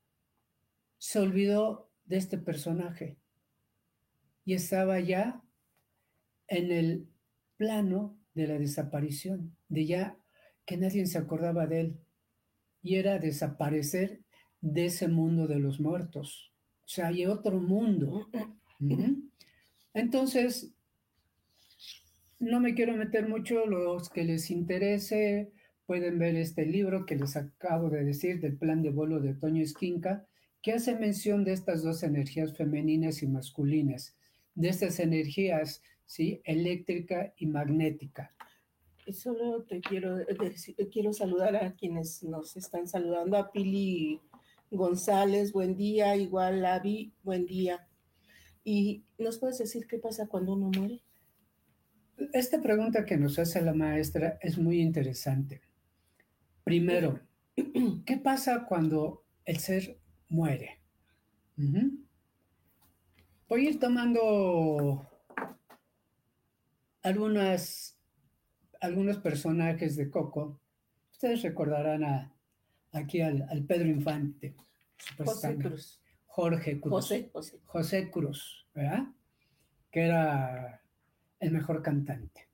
se 0.98 1.20
olvidó 1.20 1.87
de 2.08 2.18
este 2.18 2.38
personaje 2.38 3.18
y 4.46 4.54
estaba 4.54 5.00
ya 5.00 5.44
en 6.48 6.72
el 6.72 7.08
plano 7.58 8.18
de 8.34 8.48
la 8.48 8.58
desaparición, 8.58 9.56
de 9.68 9.86
ya 9.86 10.18
que 10.66 10.78
nadie 10.78 11.06
se 11.06 11.18
acordaba 11.18 11.68
de 11.68 11.82
él, 11.82 12.00
y 12.82 12.96
era 12.96 13.20
desaparecer 13.20 14.22
de 14.62 14.86
ese 14.86 15.08
mundo 15.08 15.48
de 15.48 15.60
los 15.60 15.80
muertos. 15.80 16.54
O 16.86 16.88
sea, 16.88 17.08
hay 17.08 17.26
otro 17.26 17.60
mundo. 17.60 18.30
Entonces, 19.94 20.74
no 22.40 22.60
me 22.60 22.74
quiero 22.74 22.96
meter 22.96 23.28
mucho, 23.28 23.66
los 23.66 24.10
que 24.10 24.24
les 24.24 24.50
interese 24.52 25.52
pueden 25.86 26.20
ver 26.20 26.36
este 26.36 26.66
libro 26.66 27.06
que 27.06 27.16
les 27.16 27.36
acabo 27.36 27.90
de 27.90 28.04
decir 28.04 28.40
del 28.40 28.58
plan 28.58 28.82
de 28.82 28.92
vuelo 28.92 29.20
de 29.20 29.34
Toño 29.34 29.64
Esquinca, 29.64 30.28
que 30.68 30.74
hace 30.74 30.96
mención 31.00 31.46
de 31.46 31.54
estas 31.54 31.82
dos 31.82 32.04
energías 32.04 32.54
femeninas 32.54 33.24
y 33.24 33.26
masculinas, 33.26 34.18
de 34.54 34.68
estas 34.68 35.00
energías 35.00 35.82
¿sí? 36.06 36.42
eléctrica 36.44 37.34
y 37.38 37.46
magnética. 37.46 38.36
Solo 39.14 39.64
te 39.64 39.80
quiero, 39.80 40.18
quiero 40.92 41.14
saludar 41.14 41.56
a 41.56 41.74
quienes 41.74 42.22
nos 42.22 42.58
están 42.58 42.86
saludando, 42.86 43.38
a 43.38 43.50
Pili 43.50 44.20
González, 44.70 45.54
buen 45.54 45.78
día, 45.78 46.18
igual 46.18 46.66
Avi, 46.66 47.14
buen 47.24 47.46
día. 47.46 47.88
¿Y 48.66 49.06
nos 49.18 49.38
puedes 49.38 49.60
decir 49.60 49.88
qué 49.88 50.00
pasa 50.00 50.28
cuando 50.28 50.52
uno 50.52 50.70
muere? 50.78 51.02
Esta 52.34 52.62
pregunta 52.62 53.06
que 53.06 53.16
nos 53.16 53.40
hace 53.40 53.62
la 53.62 53.74
maestra 53.74 54.38
es 54.42 54.58
muy 54.58 54.82
interesante. 54.82 55.62
Primero, 56.66 57.22
¿qué 58.06 58.18
pasa 58.18 58.66
cuando 58.68 59.24
el 59.46 59.60
ser 59.60 59.98
muere? 60.30 60.82
Voy 63.48 63.66
a 63.66 63.70
ir 63.70 63.80
tomando 63.80 65.08
algunas, 67.02 67.98
algunos 68.82 69.18
personajes 69.18 69.96
de 69.96 70.10
Coco. 70.10 70.60
Ustedes 71.12 71.42
recordarán 71.42 72.04
a, 72.04 72.34
aquí 72.92 73.22
al, 73.22 73.64
Pedro 73.68 73.88
Infante. 73.88 74.56
José 75.18 75.58
Cruz. 75.58 76.02
Jorge 76.26 76.80
Cruz. 76.80 76.92
José, 76.92 77.32
José. 77.66 78.12
Cruz, 78.12 78.68
¿verdad? 78.74 79.08
Que 79.92 80.02
era 80.02 80.82
el 81.40 81.52
mejor 81.52 81.82
cantante. 81.82 82.48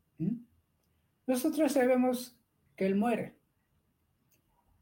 Nosotros 1.25 1.71
sabemos 1.71 2.37
que 2.75 2.85
él 2.85 2.95
muere. 2.95 3.35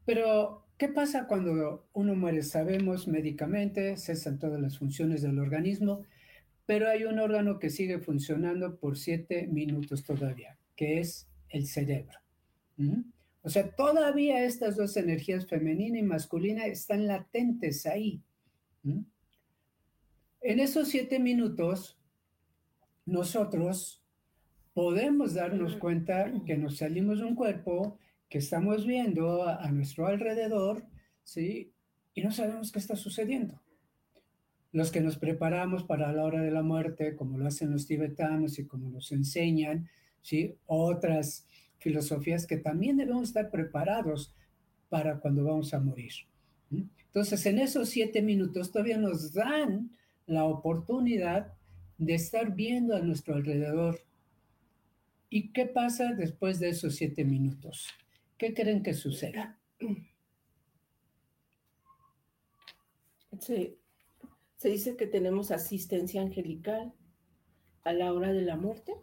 Pero, 0.04 0.61
¿qué 0.82 0.88
pasa 0.88 1.28
cuando 1.28 1.86
uno 1.92 2.16
muere? 2.16 2.42
Sabemos 2.42 3.06
médicamente, 3.06 3.96
cesan 3.96 4.40
todas 4.40 4.60
las 4.60 4.78
funciones 4.78 5.22
del 5.22 5.38
organismo, 5.38 6.02
pero 6.66 6.88
hay 6.88 7.04
un 7.04 7.20
órgano 7.20 7.60
que 7.60 7.70
sigue 7.70 8.00
funcionando 8.00 8.80
por 8.80 8.98
siete 8.98 9.46
minutos 9.46 10.02
todavía, 10.02 10.58
que 10.74 10.98
es 10.98 11.28
el 11.50 11.68
cerebro. 11.68 12.18
O 13.42 13.48
sea, 13.48 13.70
todavía 13.70 14.44
estas 14.44 14.76
dos 14.76 14.96
energías, 14.96 15.46
femenina 15.46 16.00
y 16.00 16.02
masculina, 16.02 16.66
están 16.66 17.06
latentes 17.06 17.86
ahí. 17.86 18.20
En 18.82 20.58
esos 20.58 20.88
siete 20.88 21.20
minutos, 21.20 21.96
nosotros 23.06 24.02
podemos 24.74 25.34
darnos 25.34 25.76
cuenta 25.76 26.32
que 26.44 26.56
nos 26.56 26.78
salimos 26.78 27.20
de 27.20 27.26
un 27.26 27.36
cuerpo, 27.36 28.00
que 28.32 28.38
estamos 28.38 28.86
viendo 28.86 29.46
a, 29.46 29.70
nuestro 29.72 30.06
alrededor, 30.06 30.86
¿sí? 31.22 31.70
Y 32.14 32.22
no 32.22 32.32
sabemos 32.32 32.72
qué 32.72 32.78
está 32.78 32.96
sucediendo. 32.96 33.60
Los 34.72 34.90
que 34.90 35.02
nos 35.02 35.18
preparamos 35.18 35.84
para 35.84 36.10
la 36.14 36.24
hora 36.24 36.40
de 36.40 36.50
la 36.50 36.62
muerte, 36.62 37.14
como 37.14 37.36
lo 37.36 37.46
hacen 37.46 37.70
los 37.70 37.86
tibetanos 37.86 38.58
y 38.58 38.64
como 38.64 38.88
nos 38.88 39.12
enseñan, 39.12 39.90
¿sí? 40.22 40.56
Otras 40.64 41.46
filosofías 41.76 42.46
que 42.46 42.56
también 42.56 42.96
debemos 42.96 43.28
estar 43.28 43.50
preparados 43.50 44.34
para 44.88 45.20
cuando 45.20 45.44
vamos 45.44 45.74
a 45.74 45.80
morir. 45.80 46.12
Entonces, 46.70 47.44
en 47.44 47.58
esos 47.58 47.90
siete 47.90 48.22
minutos 48.22 48.72
todavía 48.72 48.96
nos 48.96 49.34
dan 49.34 49.90
la 50.24 50.44
oportunidad 50.44 51.52
de 51.98 52.14
estar 52.14 52.54
viendo 52.54 52.96
a 52.96 53.00
nuestro 53.00 53.34
alrededor. 53.34 54.00
¿Y 55.28 55.52
qué 55.52 55.66
pasa 55.66 56.14
después 56.14 56.60
de 56.60 56.70
esos 56.70 56.94
siete 56.94 57.26
minutos? 57.26 57.88
¿Qué 58.42 58.54
creen 58.54 58.82
que 58.82 58.92
suceda? 58.92 59.56
Se, 63.38 63.78
se 64.56 64.68
dice 64.68 64.96
que 64.96 65.06
tenemos 65.06 65.52
asistencia 65.52 66.20
angelical 66.20 66.92
a 67.84 67.92
la 67.92 68.12
hora 68.12 68.32
de 68.32 68.42
la 68.42 68.56
muerte. 68.56 68.96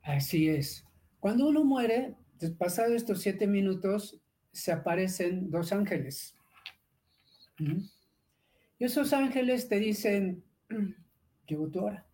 Así 0.00 0.48
es. 0.48 0.82
Cuando 1.20 1.46
uno 1.46 1.62
muere, 1.62 2.16
pasados 2.56 2.94
estos 2.94 3.20
siete 3.20 3.46
minutos, 3.46 4.22
se 4.50 4.72
aparecen 4.72 5.50
dos 5.50 5.70
ángeles. 5.70 6.34
Y 7.58 8.84
esos 8.84 9.12
ángeles 9.12 9.68
te 9.68 9.78
dicen, 9.78 10.42
llegó 11.46 11.70
tu 11.70 11.80
hora. 11.80 12.06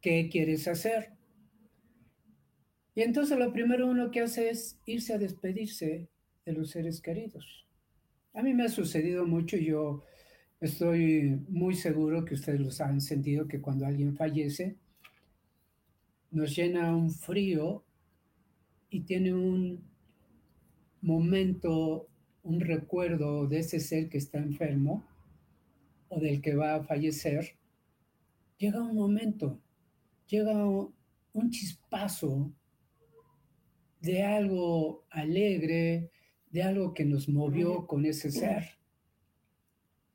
¿Qué 0.00 0.28
quieres 0.28 0.66
hacer? 0.66 1.12
Y 3.00 3.02
entonces 3.02 3.38
lo 3.38 3.50
primero 3.50 3.86
uno 3.86 4.10
que 4.10 4.20
hace 4.20 4.50
es 4.50 4.78
irse 4.84 5.14
a 5.14 5.18
despedirse 5.18 6.10
de 6.44 6.52
los 6.52 6.68
seres 6.68 7.00
queridos. 7.00 7.66
A 8.34 8.42
mí 8.42 8.52
me 8.52 8.64
ha 8.64 8.68
sucedido 8.68 9.24
mucho 9.24 9.56
y 9.56 9.64
yo 9.64 10.02
estoy 10.60 11.40
muy 11.48 11.74
seguro 11.76 12.26
que 12.26 12.34
ustedes 12.34 12.60
los 12.60 12.78
han 12.82 13.00
sentido 13.00 13.48
que 13.48 13.62
cuando 13.62 13.86
alguien 13.86 14.14
fallece, 14.14 14.76
nos 16.30 16.54
llena 16.54 16.94
un 16.94 17.10
frío 17.10 17.86
y 18.90 19.00
tiene 19.00 19.32
un 19.32 19.82
momento, 21.00 22.06
un 22.42 22.60
recuerdo 22.60 23.46
de 23.46 23.60
ese 23.60 23.80
ser 23.80 24.10
que 24.10 24.18
está 24.18 24.36
enfermo 24.36 25.06
o 26.10 26.20
del 26.20 26.42
que 26.42 26.54
va 26.54 26.74
a 26.74 26.84
fallecer, 26.84 27.56
llega 28.58 28.82
un 28.82 28.94
momento, 28.94 29.58
llega 30.26 30.66
un 30.66 31.50
chispazo 31.50 32.52
de 34.00 34.22
algo 34.24 35.04
alegre, 35.10 36.10
de 36.50 36.62
algo 36.62 36.94
que 36.94 37.04
nos 37.04 37.28
movió 37.28 37.86
con 37.86 38.04
ese 38.04 38.30
ser. 38.30 38.64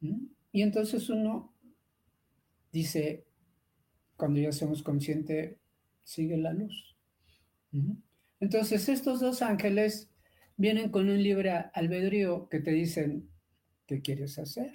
¿Mm? 0.02 0.26
Y 0.52 0.62
entonces 0.62 1.10
uno 1.10 1.54
dice, 2.72 3.26
cuando 4.18 4.40
ya 4.40 4.52
somos 4.52 4.84
conscientes, 4.84 5.58
sigue 6.04 6.38
la 6.38 6.54
luz. 6.54 6.96
Entonces 8.40 8.88
estos 8.88 9.20
dos 9.20 9.42
ángeles 9.42 10.10
vienen 10.56 10.90
con 10.90 11.10
un 11.10 11.22
libre 11.22 11.52
albedrío 11.74 12.48
que 12.48 12.60
te 12.60 12.72
dicen, 12.72 13.30
¿qué 13.86 14.02
quieres 14.02 14.40
hacer? 14.40 14.72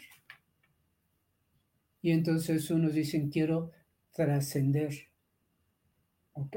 Y 2.03 2.13
entonces 2.13 2.71
unos 2.71 2.95
dicen, 2.95 3.31
quiero 3.31 3.71
trascender. 4.13 4.95
¿Ok? 6.33 6.57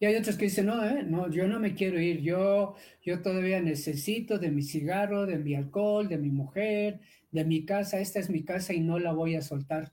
Y 0.00 0.06
hay 0.06 0.16
otros 0.16 0.36
que 0.38 0.46
dicen, 0.46 0.64
no, 0.64 0.82
eh, 0.82 1.02
no, 1.02 1.30
yo 1.30 1.46
no 1.46 1.60
me 1.60 1.74
quiero 1.74 2.00
ir, 2.00 2.22
yo, 2.22 2.74
yo 3.02 3.20
todavía 3.20 3.60
necesito 3.60 4.38
de 4.38 4.50
mi 4.50 4.62
cigarro, 4.62 5.26
de 5.26 5.38
mi 5.38 5.54
alcohol, 5.54 6.08
de 6.08 6.16
mi 6.16 6.30
mujer, 6.30 7.00
de 7.30 7.44
mi 7.44 7.66
casa, 7.66 8.00
esta 8.00 8.18
es 8.18 8.30
mi 8.30 8.42
casa 8.42 8.72
y 8.72 8.80
no 8.80 8.98
la 8.98 9.12
voy 9.12 9.34
a 9.36 9.42
soltar. 9.42 9.92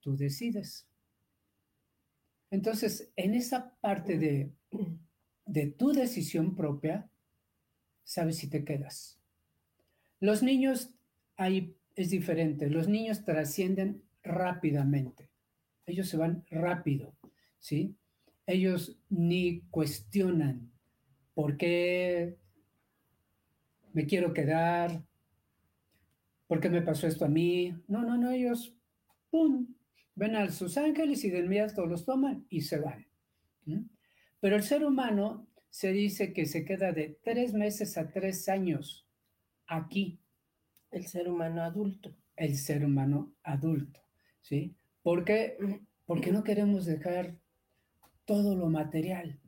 Tú 0.00 0.16
decides. 0.16 0.88
Entonces, 2.50 3.12
en 3.14 3.34
esa 3.34 3.76
parte 3.78 4.18
de, 4.18 4.52
de 5.44 5.66
tu 5.66 5.92
decisión 5.92 6.56
propia, 6.56 7.10
sabes 8.04 8.38
si 8.38 8.48
te 8.48 8.64
quedas. 8.64 9.20
Los 10.18 10.42
niños, 10.42 10.94
ahí 11.36 11.76
es 11.94 12.08
diferente, 12.08 12.70
los 12.70 12.88
niños 12.88 13.22
trascienden 13.22 14.02
rápidamente, 14.22 15.30
ellos 15.84 16.08
se 16.08 16.16
van 16.16 16.46
rápido, 16.50 17.14
¿sí? 17.58 17.97
Ellos 18.48 18.98
ni 19.10 19.60
cuestionan 19.68 20.72
por 21.34 21.58
qué 21.58 22.38
me 23.92 24.06
quiero 24.06 24.32
quedar, 24.32 25.04
por 26.46 26.58
qué 26.58 26.70
me 26.70 26.80
pasó 26.80 27.06
esto 27.06 27.26
a 27.26 27.28
mí. 27.28 27.74
No, 27.88 28.02
no, 28.02 28.16
no, 28.16 28.30
ellos, 28.30 28.74
¡pum!, 29.28 29.74
ven 30.14 30.34
a 30.34 30.50
sus 30.50 30.78
ángeles 30.78 31.22
y 31.24 31.30
de 31.30 31.40
inmediato 31.40 31.84
los 31.84 32.06
toman 32.06 32.46
y 32.48 32.62
se 32.62 32.78
van. 32.80 33.06
Pero 34.40 34.56
el 34.56 34.62
ser 34.62 34.82
humano 34.82 35.46
se 35.68 35.92
dice 35.92 36.32
que 36.32 36.46
se 36.46 36.64
queda 36.64 36.92
de 36.92 37.18
tres 37.22 37.52
meses 37.52 37.98
a 37.98 38.10
tres 38.10 38.48
años 38.48 39.06
aquí. 39.66 40.22
El 40.90 41.06
ser 41.06 41.28
humano 41.28 41.62
adulto. 41.62 42.16
El 42.34 42.56
ser 42.56 42.82
humano 42.82 43.34
adulto, 43.42 44.00
¿sí? 44.40 44.74
¿Por 45.02 45.26
qué? 45.26 45.58
Porque 46.06 46.32
no 46.32 46.42
queremos 46.42 46.86
dejar 46.86 47.36
todo 48.28 48.54
lo 48.54 48.68
material. 48.68 49.40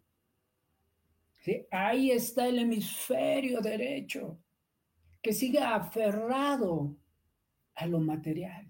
Ahí 1.70 2.10
está 2.10 2.48
el 2.48 2.58
hemisferio 2.60 3.60
derecho, 3.60 4.38
que 5.20 5.34
sigue 5.34 5.58
aferrado 5.58 6.96
a 7.74 7.86
lo 7.86 8.00
material 8.00 8.66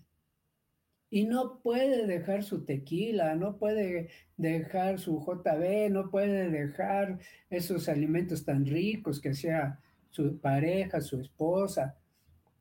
y 1.11 1.27
no 1.27 1.61
puede 1.61 2.07
dejar 2.09 2.43
su 2.43 2.65
tequila, 2.65 3.37
no 3.37 3.57
puede 3.57 4.09
dejar 4.37 4.99
su 4.99 5.21
JB, 5.21 5.91
no 5.91 6.11
puede 6.11 6.51
dejar 6.51 7.21
esos 7.49 7.89
alimentos 7.89 8.45
tan 8.45 8.67
ricos 8.67 9.21
que 9.21 9.33
sea 9.33 9.79
su 10.11 10.39
pareja, 10.41 11.01
su 11.01 11.21
esposa. 11.21 11.97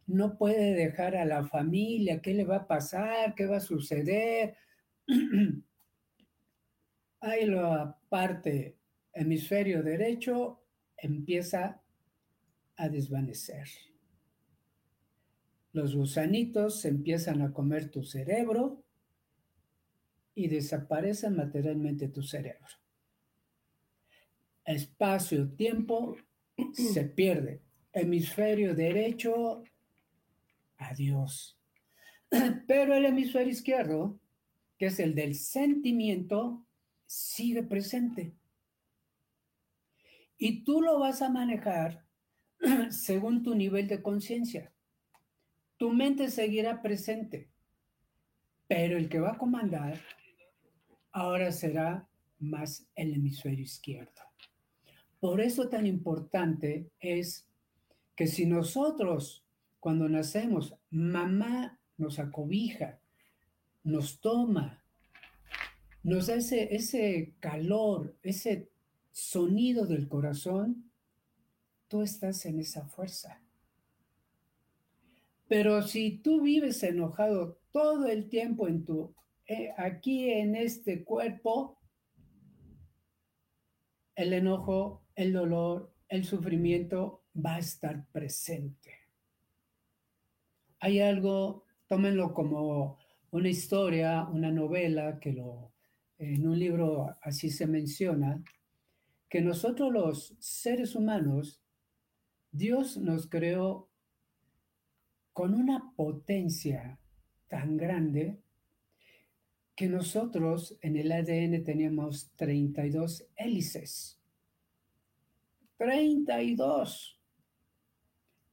No 0.06 0.38
puede 0.38 0.74
dejar 0.74 1.16
a 1.16 1.26
la 1.26 1.44
familia, 1.48 2.22
qué 2.22 2.36
le 2.36 2.44
va 2.44 2.58
a 2.58 2.68
pasar, 2.68 3.34
qué 3.34 3.48
va 3.48 3.58
a 3.58 3.62
suceder. 3.62 4.56
Ahí 7.22 7.46
la 7.46 7.98
parte 8.10 8.78
hemisferio 9.14 9.84
derecho 9.84 10.62
empieza 10.98 11.82
a 12.76 12.90
desvanecer 12.90 13.68
los 15.72 15.96
gusanitos 15.96 16.86
empiezan 16.86 17.42
a 17.42 17.54
comer 17.54 17.90
tu 17.90 18.04
cerebro 18.04 18.84
y 20.34 20.48
desaparece 20.48 21.30
materialmente 21.30 22.08
tu 22.08 22.24
cerebro. 22.24 22.68
Espacio, 24.66 25.50
tiempo 25.52 26.16
se 26.74 27.04
pierde. 27.06 27.62
Hemisferio 27.92 28.76
derecho, 28.76 29.64
adiós. 30.78 31.58
Pero 32.68 32.94
el 32.94 33.06
hemisferio 33.06 33.52
izquierdo, 33.52 34.20
que 34.78 34.88
es 34.88 35.00
el 35.00 35.16
del 35.16 35.36
sentimiento, 35.36 36.66
sigue 37.10 37.64
presente. 37.64 38.36
Y 40.38 40.64
tú 40.64 40.82
lo 40.82 41.00
vas 41.00 41.22
a 41.22 41.30
manejar 41.30 42.06
según 42.92 43.42
tu 43.42 43.56
nivel 43.56 43.88
de 43.88 44.02
conciencia 44.02 44.72
tu 45.80 45.94
mente 45.94 46.30
seguirá 46.30 46.82
presente, 46.82 47.50
pero 48.68 48.98
el 48.98 49.08
que 49.08 49.22
va 49.22 49.32
a 49.32 49.38
comandar 49.38 49.98
ahora 51.14 51.54
será 51.54 52.06
más 52.38 52.86
el 52.96 53.14
hemisferio 53.14 53.64
izquierdo. 53.64 54.22
Por 55.22 55.40
eso 55.40 55.70
tan 55.70 55.88
importante 55.88 56.92
es 57.00 57.48
que 58.18 58.28
si 58.28 58.46
nosotros 58.46 59.46
cuando 59.80 60.10
nacemos, 60.10 60.76
mamá 60.90 61.80
nos 61.96 62.20
acobija, 62.20 63.00
nos 63.82 64.20
toma, 64.20 64.84
nos 66.04 66.28
da 66.28 66.36
ese, 66.36 66.76
ese 66.76 67.36
calor, 67.40 68.18
ese 68.24 68.70
sonido 69.12 69.86
del 69.86 70.08
corazón, 70.08 70.92
tú 71.88 72.02
estás 72.02 72.46
en 72.46 72.60
esa 72.60 72.86
fuerza. 72.88 73.42
Pero 75.48 75.82
si 75.82 76.18
tú 76.18 76.42
vives 76.42 76.84
enojado 76.84 77.60
todo 77.72 78.08
el 78.08 78.30
tiempo 78.30 78.68
en 78.68 78.86
tu, 78.86 79.16
eh, 79.48 79.74
aquí 79.78 80.30
en 80.30 80.56
este 80.56 81.04
cuerpo, 81.04 81.80
el 84.16 84.34
enojo 84.34 85.04
el 85.16 85.34
dolor, 85.34 85.94
el 86.08 86.24
sufrimiento 86.24 87.24
va 87.36 87.56
a 87.56 87.60
estar 87.60 88.06
presente. 88.12 88.94
Hay 90.80 91.02
algo, 91.02 91.66
tómenlo 91.88 92.34
como 92.34 93.00
una 93.32 93.50
historia, 93.50 94.24
una 94.32 94.50
novela, 94.50 95.20
que 95.20 95.34
lo, 95.34 95.74
en 96.20 96.46
un 96.48 96.60
libro 96.60 97.18
así 97.22 97.50
se 97.50 97.66
menciona, 97.66 98.44
que 99.30 99.42
nosotros 99.42 99.92
los 99.92 100.36
seres 100.40 100.96
humanos, 100.96 101.62
Dios 102.52 102.98
nos 102.98 103.28
creó 103.28 103.90
con 105.34 105.54
una 105.54 105.94
potencia 105.96 107.00
tan 107.48 107.78
grande 107.78 108.42
que 109.76 109.88
nosotros 109.88 110.78
en 110.82 110.98
el 110.98 111.12
ADN 111.12 111.64
teníamos 111.64 112.34
32 112.36 113.26
hélices. 113.38 114.20
32, 115.78 117.18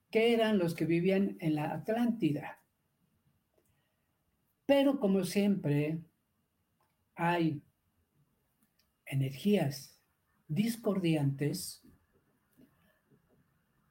que 0.08 0.32
eran 0.32 0.58
los 0.58 0.74
que 0.76 0.84
vivían 0.84 1.36
en 1.40 1.56
la 1.56 1.72
Atlántida. 1.72 2.62
Pero 4.66 5.00
como 5.00 5.24
siempre, 5.24 6.00
hay 7.16 7.62
energías 9.06 9.98
discordiantes 10.48 11.82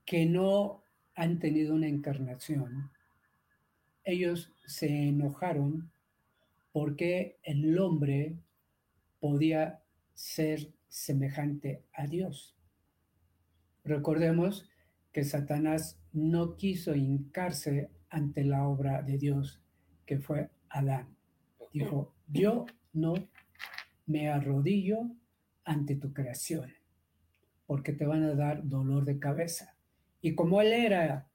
que 0.05 0.25
no 0.25 0.83
han 1.15 1.39
tenido 1.39 1.73
una 1.73 1.87
encarnación. 1.87 2.91
Ellos 4.03 4.53
se 4.65 4.87
enojaron 4.87 5.91
porque 6.71 7.39
el 7.43 7.77
hombre 7.79 8.37
podía 9.19 9.81
ser 10.13 10.73
semejante 10.87 11.83
a 11.93 12.05
Dios. 12.05 12.55
Recordemos 13.83 14.69
que 15.11 15.23
Satanás 15.23 15.99
no 16.11 16.55
quiso 16.57 16.93
hincarse 16.93 17.89
ante 18.09 18.43
la 18.43 18.67
obra 18.67 19.01
de 19.01 19.17
Dios, 19.17 19.61
que 20.05 20.19
fue 20.19 20.49
Adán. 20.69 21.15
Dijo, 21.73 22.13
yo 22.27 22.65
no 22.95 23.13
me 24.05 24.29
arrodillo 24.29 25.09
ante 25.63 25.95
tu 25.95 26.13
creación, 26.13 26.73
porque 27.65 27.93
te 27.93 28.05
van 28.05 28.23
a 28.23 28.35
dar 28.35 28.67
dolor 28.67 29.05
de 29.05 29.19
cabeza. 29.19 29.75
Y 30.21 30.35
como 30.35 30.61
él 30.61 30.73
era 30.73 31.27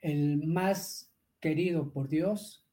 el 0.00 0.46
más 0.46 1.10
querido 1.40 1.90
por 1.90 2.08
Dios, 2.08 2.64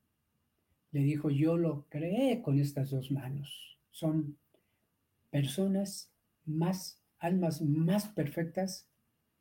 le 0.92 1.02
dijo, 1.02 1.30
yo 1.30 1.58
lo 1.58 1.86
creé 1.90 2.42
con 2.42 2.60
estas 2.60 2.92
dos 2.92 3.12
manos. 3.12 3.78
Son 3.92 4.38
personas 5.30 6.12
más 6.46 7.00
almas 7.20 7.62
más 7.62 8.08
perfectas 8.10 8.88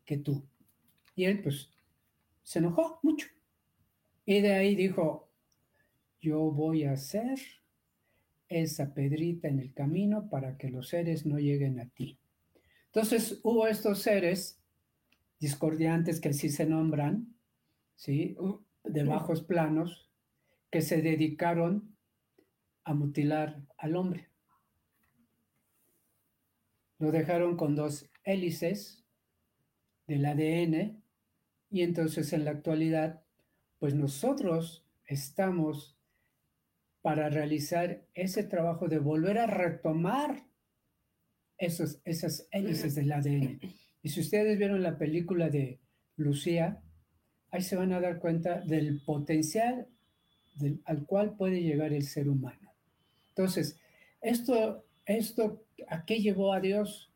que 0.04 0.16
tú. 0.16 0.44
Y 1.16 1.24
él 1.24 1.42
pues 1.42 1.68
se 2.42 2.60
enojó 2.60 3.00
mucho. 3.02 3.26
Y 4.24 4.40
de 4.40 4.54
ahí 4.54 4.76
dijo, 4.76 5.28
yo 6.20 6.38
voy 6.52 6.84
a 6.84 6.92
hacer 6.92 7.38
esa 8.52 8.94
pedrita 8.94 9.48
en 9.48 9.60
el 9.60 9.72
camino 9.72 10.28
para 10.28 10.56
que 10.56 10.70
los 10.70 10.88
seres 10.88 11.26
no 11.26 11.38
lleguen 11.38 11.80
a 11.80 11.88
ti. 11.88 12.18
Entonces 12.86 13.40
hubo 13.42 13.66
estos 13.66 14.00
seres 14.00 14.60
discordiantes 15.38 16.20
que 16.20 16.30
así 16.30 16.48
se 16.50 16.66
nombran, 16.66 17.34
¿sí? 17.96 18.36
de 18.84 19.04
bajos 19.04 19.42
planos, 19.42 20.10
que 20.70 20.82
se 20.82 21.02
dedicaron 21.02 21.96
a 22.84 22.94
mutilar 22.94 23.62
al 23.78 23.96
hombre 23.96 24.32
lo 27.02 27.10
dejaron 27.10 27.56
con 27.56 27.74
dos 27.74 28.08
hélices 28.22 29.04
del 30.06 30.24
ADN 30.24 31.02
y 31.68 31.82
entonces 31.82 32.32
en 32.32 32.44
la 32.44 32.52
actualidad, 32.52 33.24
pues 33.80 33.96
nosotros 33.96 34.86
estamos 35.06 35.98
para 37.02 37.28
realizar 37.28 38.02
ese 38.14 38.44
trabajo 38.44 38.88
de 38.88 38.98
volver 38.98 39.38
a 39.38 39.46
retomar 39.46 40.44
esos, 41.58 42.00
esas 42.04 42.48
hélices 42.50 42.94
del 42.94 43.12
ADN. 43.12 43.60
Y 44.02 44.08
si 44.08 44.20
ustedes 44.20 44.56
vieron 44.56 44.82
la 44.82 44.96
película 44.96 45.48
de 45.48 45.80
Lucía, 46.16 46.80
ahí 47.50 47.62
se 47.62 47.76
van 47.76 47.92
a 47.92 48.00
dar 48.00 48.18
cuenta 48.18 48.60
del 48.60 49.02
potencial 49.04 49.88
al 50.84 51.06
cual 51.06 51.36
puede 51.36 51.62
llegar 51.62 51.92
el 51.92 52.04
ser 52.04 52.28
humano. 52.28 52.72
Entonces, 53.28 53.78
esto, 54.20 54.84
esto 55.06 55.64
¿a 55.88 56.04
qué 56.04 56.20
llevó 56.20 56.52
a 56.52 56.60
Dios? 56.60 57.10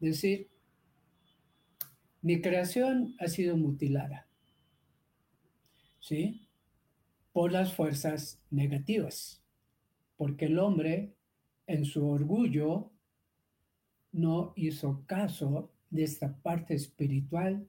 Decir, 0.00 0.48
mi 2.22 2.40
creación 2.40 3.14
ha 3.18 3.28
sido 3.28 3.56
mutilada, 3.56 4.26
¿sí? 6.00 6.47
Por 7.38 7.52
las 7.52 7.72
fuerzas 7.72 8.42
negativas, 8.50 9.44
porque 10.16 10.46
el 10.46 10.58
hombre 10.58 11.14
en 11.68 11.84
su 11.84 12.04
orgullo 12.04 12.90
no 14.10 14.52
hizo 14.56 15.04
caso 15.06 15.70
de 15.88 16.02
esta 16.02 16.36
parte 16.42 16.74
espiritual 16.74 17.68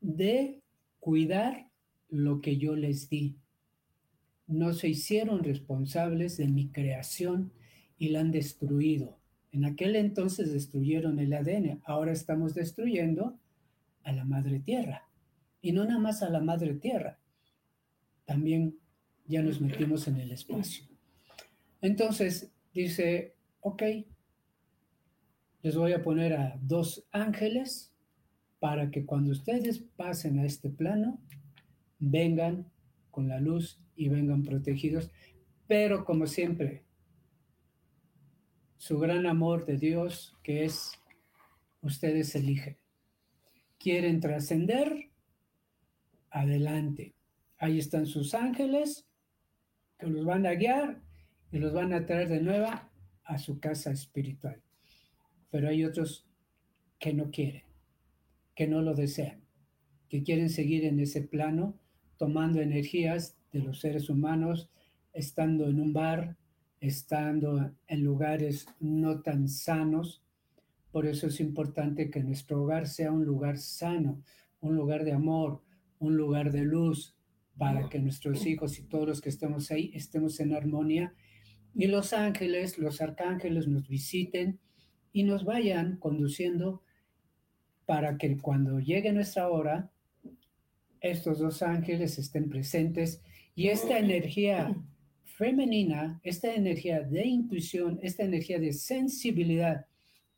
de 0.00 0.64
cuidar 0.98 1.70
lo 2.08 2.40
que 2.40 2.56
yo 2.56 2.74
les 2.74 3.08
di. 3.08 3.38
No 4.48 4.72
se 4.72 4.88
hicieron 4.88 5.44
responsables 5.44 6.36
de 6.36 6.48
mi 6.48 6.72
creación 6.72 7.52
y 7.96 8.08
la 8.08 8.18
han 8.22 8.32
destruido. 8.32 9.20
En 9.52 9.66
aquel 9.66 9.94
entonces 9.94 10.52
destruyeron 10.52 11.20
el 11.20 11.32
ADN, 11.32 11.80
ahora 11.84 12.10
estamos 12.10 12.54
destruyendo 12.54 13.38
a 14.02 14.10
la 14.10 14.24
madre 14.24 14.58
tierra. 14.58 15.08
Y 15.62 15.70
no 15.70 15.84
nada 15.84 16.00
más 16.00 16.24
a 16.24 16.28
la 16.28 16.40
madre 16.40 16.74
tierra, 16.74 17.19
también 18.30 18.78
ya 19.26 19.42
nos 19.42 19.60
metimos 19.60 20.06
en 20.06 20.20
el 20.20 20.30
espacio. 20.30 20.84
Entonces 21.80 22.52
dice, 22.72 23.34
ok, 23.58 23.82
les 25.62 25.74
voy 25.74 25.94
a 25.94 26.02
poner 26.04 26.34
a 26.34 26.56
dos 26.62 27.08
ángeles 27.10 27.92
para 28.60 28.88
que 28.92 29.04
cuando 29.04 29.32
ustedes 29.32 29.80
pasen 29.96 30.38
a 30.38 30.44
este 30.46 30.70
plano, 30.70 31.20
vengan 31.98 32.70
con 33.10 33.26
la 33.26 33.40
luz 33.40 33.80
y 33.96 34.08
vengan 34.08 34.44
protegidos. 34.44 35.10
Pero 35.66 36.04
como 36.04 36.28
siempre, 36.28 36.84
su 38.76 39.00
gran 39.00 39.26
amor 39.26 39.66
de 39.66 39.76
Dios, 39.76 40.36
que 40.44 40.64
es 40.66 40.92
ustedes 41.82 42.36
eligen. 42.36 42.78
¿Quieren 43.76 44.20
trascender? 44.20 45.10
Adelante. 46.30 47.16
Ahí 47.60 47.78
están 47.78 48.06
sus 48.06 48.32
ángeles 48.32 49.06
que 49.98 50.06
los 50.06 50.24
van 50.24 50.46
a 50.46 50.54
guiar 50.54 51.02
y 51.52 51.58
los 51.58 51.74
van 51.74 51.92
a 51.92 52.06
traer 52.06 52.30
de 52.30 52.40
nuevo 52.40 52.68
a 53.22 53.38
su 53.38 53.60
casa 53.60 53.90
espiritual. 53.90 54.62
Pero 55.50 55.68
hay 55.68 55.84
otros 55.84 56.26
que 56.98 57.12
no 57.12 57.30
quieren, 57.30 57.64
que 58.54 58.66
no 58.66 58.80
lo 58.80 58.94
desean, 58.94 59.44
que 60.08 60.22
quieren 60.22 60.48
seguir 60.48 60.86
en 60.86 61.00
ese 61.00 61.20
plano, 61.20 61.78
tomando 62.16 62.62
energías 62.62 63.36
de 63.52 63.58
los 63.58 63.80
seres 63.80 64.08
humanos, 64.08 64.70
estando 65.12 65.68
en 65.68 65.80
un 65.80 65.92
bar, 65.92 66.38
estando 66.80 67.74
en 67.88 68.02
lugares 68.02 68.68
no 68.78 69.20
tan 69.20 69.48
sanos. 69.48 70.22
Por 70.92 71.06
eso 71.06 71.26
es 71.26 71.40
importante 71.40 72.10
que 72.10 72.22
nuestro 72.22 72.62
hogar 72.62 72.88
sea 72.88 73.12
un 73.12 73.26
lugar 73.26 73.58
sano, 73.58 74.22
un 74.62 74.76
lugar 74.76 75.04
de 75.04 75.12
amor, 75.12 75.62
un 75.98 76.16
lugar 76.16 76.52
de 76.52 76.62
luz, 76.62 77.19
para 77.56 77.88
que 77.88 77.98
nuestros 77.98 78.46
hijos 78.46 78.78
y 78.78 78.84
todos 78.84 79.06
los 79.06 79.20
que 79.20 79.28
estemos 79.28 79.70
ahí 79.70 79.90
estemos 79.94 80.40
en 80.40 80.54
armonía 80.54 81.14
y 81.74 81.86
los 81.86 82.12
ángeles, 82.12 82.78
los 82.78 83.00
arcángeles 83.00 83.68
nos 83.68 83.88
visiten 83.88 84.58
y 85.12 85.24
nos 85.24 85.44
vayan 85.44 85.96
conduciendo 85.98 86.82
para 87.86 88.16
que 88.18 88.36
cuando 88.38 88.80
llegue 88.80 89.12
nuestra 89.12 89.48
hora, 89.48 89.90
estos 91.00 91.38
dos 91.38 91.62
ángeles 91.62 92.18
estén 92.18 92.48
presentes 92.48 93.22
y 93.54 93.68
esta 93.68 93.98
energía 93.98 94.76
femenina, 95.24 96.20
esta 96.22 96.54
energía 96.54 97.00
de 97.00 97.26
intuición, 97.26 97.98
esta 98.02 98.24
energía 98.24 98.58
de 98.58 98.72
sensibilidad 98.72 99.86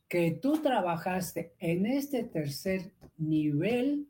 que 0.08 0.38
tú 0.40 0.62
trabajaste 0.62 1.54
en 1.58 1.86
este 1.86 2.24
tercer 2.24 2.92
nivel, 3.16 4.06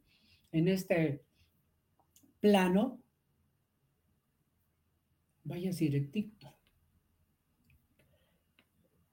en 0.50 0.68
este 0.68 1.22
plano, 2.42 3.00
vayas 5.44 5.78
directito. 5.78 6.52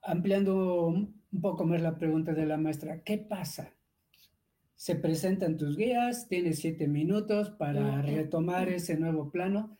Ampliando 0.02 0.88
un 0.88 1.22
poco 1.40 1.64
más 1.64 1.80
la 1.80 1.96
pregunta 2.00 2.34
de 2.34 2.48
la 2.48 2.58
maestra, 2.58 3.04
¿qué 3.04 3.20
pasa? 3.20 3.72
Se 4.76 4.96
presentan 4.96 5.58
tus 5.58 5.78
guías, 5.78 6.28
tienes 6.28 6.60
siete 6.60 6.88
minutos 6.88 7.52
para 7.52 8.02
retomar 8.02 8.68
ese 8.70 8.98
nuevo 8.98 9.30
plano, 9.30 9.78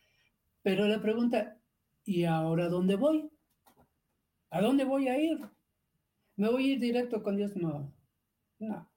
pero 0.62 0.86
la 0.86 1.02
pregunta, 1.02 1.58
¿y 2.04 2.24
ahora 2.24 2.68
dónde 2.68 2.94
voy? 2.94 3.30
¿A 4.50 4.60
dónde 4.60 4.84
voy 4.84 5.08
a 5.08 5.18
ir? 5.18 5.40
¿Me 6.36 6.48
voy 6.48 6.70
a 6.70 6.72
ir 6.74 6.80
directo 6.80 7.20
con 7.24 7.36
Dios? 7.36 7.56
No. 7.56 7.92
No. 8.60 8.88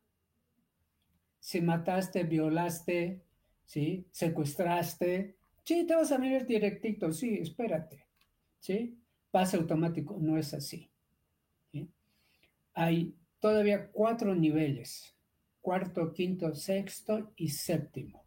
Si 1.40 1.60
mataste, 1.60 2.24
violaste, 2.24 3.24
¿sí? 3.66 4.06
Secuestraste, 4.12 5.36
sí, 5.64 5.86
te 5.86 5.96
vas 5.96 6.12
a 6.12 6.18
venir 6.18 6.46
directito, 6.46 7.12
sí, 7.12 7.38
espérate, 7.42 8.06
¿sí? 8.60 8.98
Pase 9.32 9.58
automático, 9.58 10.18
no 10.20 10.38
es 10.38 10.54
así. 10.54 10.90
Hay 12.76 13.16
todavía 13.40 13.92
cuatro 13.92 14.34
niveles, 14.34 15.16
cuarto, 15.62 16.12
quinto, 16.12 16.56
sexto 16.56 17.32
y 17.36 17.50
séptimo, 17.50 18.24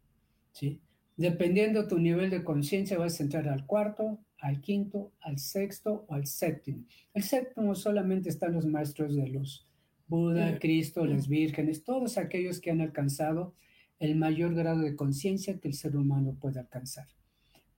¿sí? 0.51 0.81
Dependiendo 1.17 1.87
tu 1.87 1.97
nivel 1.97 2.29
de 2.29 2.43
conciencia, 2.43 2.97
vas 2.97 3.19
a 3.19 3.23
entrar 3.23 3.47
al 3.49 3.65
cuarto, 3.65 4.19
al 4.39 4.61
quinto, 4.61 5.11
al 5.19 5.39
sexto 5.39 6.05
o 6.07 6.13
al 6.13 6.27
séptimo. 6.27 6.85
El 7.13 7.23
séptimo 7.23 7.73
solamente 7.73 8.29
están 8.29 8.53
los 8.53 8.65
maestros 8.65 9.15
de 9.15 9.27
luz, 9.27 9.67
Buda, 10.07 10.57
Cristo, 10.59 11.05
las 11.05 11.27
vírgenes, 11.27 11.83
todos 11.83 12.17
aquellos 12.17 12.61
que 12.61 12.71
han 12.71 12.81
alcanzado 12.81 13.55
el 13.99 14.15
mayor 14.15 14.53
grado 14.53 14.81
de 14.81 14.95
conciencia 14.95 15.59
que 15.59 15.67
el 15.67 15.73
ser 15.73 15.95
humano 15.95 16.37
puede 16.39 16.59
alcanzar. 16.59 17.07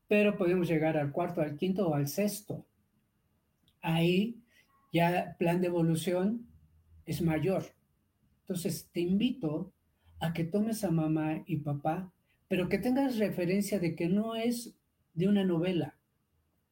Pero 0.08 0.38
podemos 0.38 0.68
llegar 0.68 0.98
al 0.98 1.12
cuarto, 1.12 1.42
al 1.42 1.56
quinto 1.56 1.88
o 1.88 1.94
al 1.94 2.08
sexto. 2.08 2.66
Ahí 3.82 4.42
ya 4.92 5.36
plan 5.38 5.62
de 5.62 5.68
evolución 5.68 6.48
es 7.06 7.22
mayor. 7.22 7.64
Entonces 8.42 8.90
te 8.92 9.02
invito 9.02 9.72
a 10.20 10.34
que 10.34 10.44
tomes 10.44 10.84
a 10.84 10.92
mamá 10.92 11.44
y 11.46 11.58
papá, 11.58 12.12
pero 12.48 12.68
que 12.68 12.80
tengas 12.80 13.18
referencia 13.18 13.80
de 13.80 13.96
que 13.96 14.10
no 14.10 14.36
es 14.36 14.76
de 15.14 15.28
una 15.28 15.44
novela, 15.44 15.98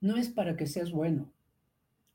no 0.01 0.17
es 0.17 0.29
para 0.29 0.57
que 0.57 0.67
seas 0.67 0.91
bueno. 0.91 1.31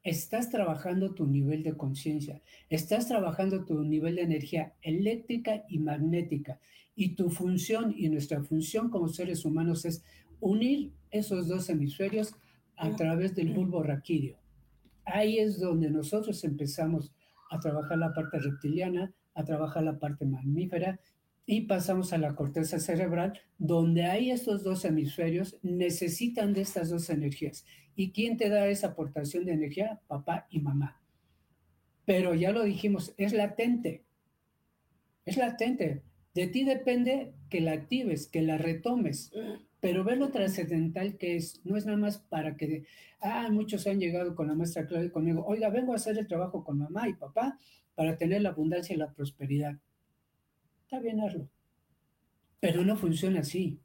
Estás 0.02 0.50
trabajando 0.50 1.14
tu 1.14 1.26
nivel 1.26 1.62
de 1.62 1.76
conciencia, 1.76 2.42
estás 2.68 3.06
trabajando 3.06 3.64
tu 3.64 3.84
nivel 3.84 4.16
de 4.16 4.22
energía 4.22 4.74
eléctrica 4.82 5.64
y 5.68 5.78
magnética. 5.78 6.58
Y 6.96 7.14
tu 7.14 7.30
función 7.30 7.94
y 7.96 8.08
nuestra 8.08 8.42
función 8.42 8.90
como 8.90 9.08
seres 9.08 9.44
humanos 9.44 9.84
es 9.84 10.02
unir 10.40 10.92
esos 11.10 11.46
dos 11.46 11.68
hemisferios 11.70 12.34
a 12.76 12.96
través 12.96 13.36
del 13.36 13.52
bulbo 13.52 13.82
raquídeo. 13.82 14.38
Ahí 15.04 15.38
es 15.38 15.60
donde 15.60 15.88
nosotros 15.88 16.42
empezamos 16.42 17.12
a 17.50 17.60
trabajar 17.60 17.98
la 17.98 18.12
parte 18.12 18.40
reptiliana, 18.40 19.14
a 19.34 19.44
trabajar 19.44 19.84
la 19.84 19.98
parte 19.98 20.26
mamífera 20.26 20.98
y 21.46 21.62
pasamos 21.62 22.12
a 22.12 22.18
la 22.18 22.34
corteza 22.34 22.78
cerebral, 22.78 23.40
donde 23.58 24.04
hay 24.04 24.30
estos 24.30 24.62
dos 24.62 24.84
hemisferios, 24.84 25.58
necesitan 25.62 26.52
de 26.52 26.62
estas 26.62 26.90
dos 26.90 27.10
energías. 27.10 27.64
¿Y 27.94 28.12
quién 28.12 28.36
te 28.36 28.48
da 28.48 28.66
esa 28.68 28.88
aportación 28.88 29.44
de 29.44 29.52
energía? 29.52 30.00
Papá 30.06 30.46
y 30.50 30.60
mamá. 30.60 31.00
Pero 32.04 32.34
ya 32.34 32.52
lo 32.52 32.62
dijimos, 32.62 33.14
es 33.16 33.32
latente. 33.32 34.04
Es 35.24 35.36
latente. 35.36 36.02
De 36.34 36.46
ti 36.46 36.64
depende 36.64 37.34
que 37.50 37.60
la 37.60 37.72
actives, 37.72 38.26
que 38.26 38.42
la 38.42 38.56
retomes, 38.56 39.32
pero 39.80 40.04
ver 40.04 40.18
lo 40.18 40.30
trascendental 40.30 41.18
que 41.18 41.36
es, 41.36 41.60
no 41.64 41.76
es 41.76 41.84
nada 41.84 41.98
más 41.98 42.18
para 42.18 42.56
que, 42.56 42.84
ah, 43.20 43.48
muchos 43.50 43.86
han 43.86 44.00
llegado 44.00 44.34
con 44.34 44.48
la 44.48 44.54
maestra 44.54 44.86
Claudia 44.86 45.12
conmigo, 45.12 45.44
oiga, 45.44 45.68
vengo 45.68 45.92
a 45.92 45.96
hacer 45.96 46.16
el 46.16 46.26
trabajo 46.26 46.64
con 46.64 46.78
mamá 46.78 47.08
y 47.08 47.14
papá 47.14 47.58
para 47.94 48.16
tener 48.16 48.40
la 48.40 48.50
abundancia 48.50 48.94
y 48.94 48.98
la 48.98 49.12
prosperidad. 49.12 49.76
Está 50.92 51.00
bien 51.00 51.20
hazlo, 51.20 51.48
pero 52.60 52.84
no 52.84 52.98
funciona 52.98 53.40
así. 53.40 53.80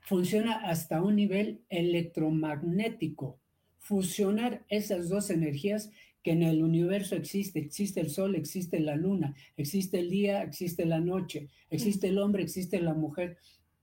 Funciona 0.00 0.54
hasta 0.68 1.00
un 1.00 1.14
nivel 1.14 1.62
electromagnético. 1.68 3.38
Fusionar 3.78 4.64
esas 4.68 5.08
dos 5.08 5.30
energías 5.30 5.92
que 6.24 6.32
en 6.32 6.42
el 6.42 6.64
universo 6.64 7.14
existe. 7.14 7.60
Existe 7.60 8.00
el 8.00 8.10
sol, 8.10 8.34
existe 8.34 8.80
la 8.80 8.96
luna, 8.96 9.36
existe 9.56 10.00
el 10.00 10.10
día, 10.10 10.42
existe 10.42 10.84
la 10.84 10.98
noche, 10.98 11.48
existe 11.70 12.08
el 12.08 12.18
hombre, 12.18 12.42
existe 12.42 12.80
la 12.80 12.94
mujer. 12.94 13.38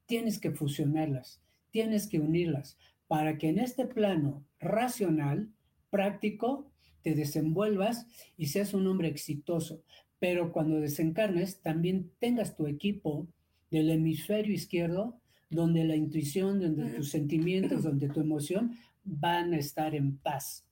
Tienes 0.06 0.38
que 0.38 0.52
fusionarlas, 0.52 1.41
tienes 1.69 2.08
que 2.08 2.19
unirlas 2.19 2.78
para 3.08 3.38
que 3.38 3.47
en 3.47 3.60
este 3.60 3.86
plano 3.86 4.43
racional, 4.60 5.50
práctico, 5.89 6.69
te 7.04 7.15
desenvuelvas 7.15 8.06
y 8.38 8.47
seas 8.47 8.74
un 8.74 8.88
hombre 8.88 9.08
exitoso. 9.08 9.84
Pero 10.21 10.53
cuando 10.53 10.79
desencarnes, 10.79 11.62
también 11.62 12.10
tengas 12.19 12.55
tu 12.55 12.65
equipo 12.65 13.27
del 13.69 13.89
hemisferio 13.89 14.53
izquierdo, 14.53 15.19
donde 15.49 15.84
la 15.84 15.97
intuición, 15.97 16.62
donde 16.62 16.91
tus 16.91 17.10
sentimientos, 17.10 17.84
donde 17.84 18.07
tu 18.07 18.21
emoción 18.21 18.77
van 19.03 19.53
a 19.53 19.57
estar 19.57 19.93
en 19.95 20.15
paz 20.15 20.65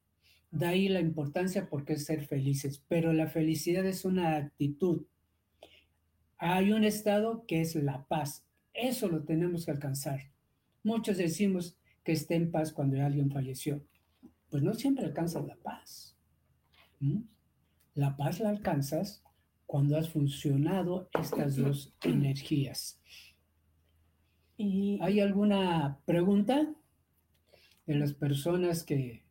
de 0.52 0.66
ahí 0.66 0.90
la 0.90 1.00
importancia 1.00 1.70
porque 1.70 1.94
es 1.94 2.06
ser 2.06 2.26
felices, 2.26 2.84
pero 2.88 3.14
la 3.14 3.28
felicidad 3.28 3.86
es 3.86 4.06
una 4.06 4.36
actitud. 4.36 5.06
Hay 6.38 6.72
un 6.72 6.84
estado 6.84 7.46
que 7.46 7.62
es 7.62 7.76
la 7.76 8.06
paz. 8.06 8.46
Eso 8.74 9.10
lo 9.10 9.24
tenemos 9.24 9.66
que 9.66 9.72
alcanzar. 9.72 10.32
Muchos 10.84 11.18
decimos 11.18 11.78
que 12.04 12.14
esté 12.14 12.36
en 12.36 12.52
paz 12.52 12.72
cuando 12.72 13.04
alguien 13.04 13.30
falleció. 13.30 13.84
Pues 14.50 14.64
no 14.64 14.74
siempre 14.74 15.06
alcanzas 15.06 15.46
la 15.46 15.56
paz. 15.58 16.16
La 17.94 18.18
paz 18.18 18.40
la 18.40 18.50
alcanzas 18.50 19.24
cuando 19.70 19.98
has 19.98 20.10
funcionado 20.10 21.10
estas 21.14 21.56
dos 21.56 21.94
energías. 22.02 23.00
¿Y 24.58 24.98
hay 25.00 25.20
alguna 25.20 26.00
pregunta 26.06 26.74
de 27.86 27.96
las 27.96 28.14
personas 28.14 28.84
que 28.84 29.30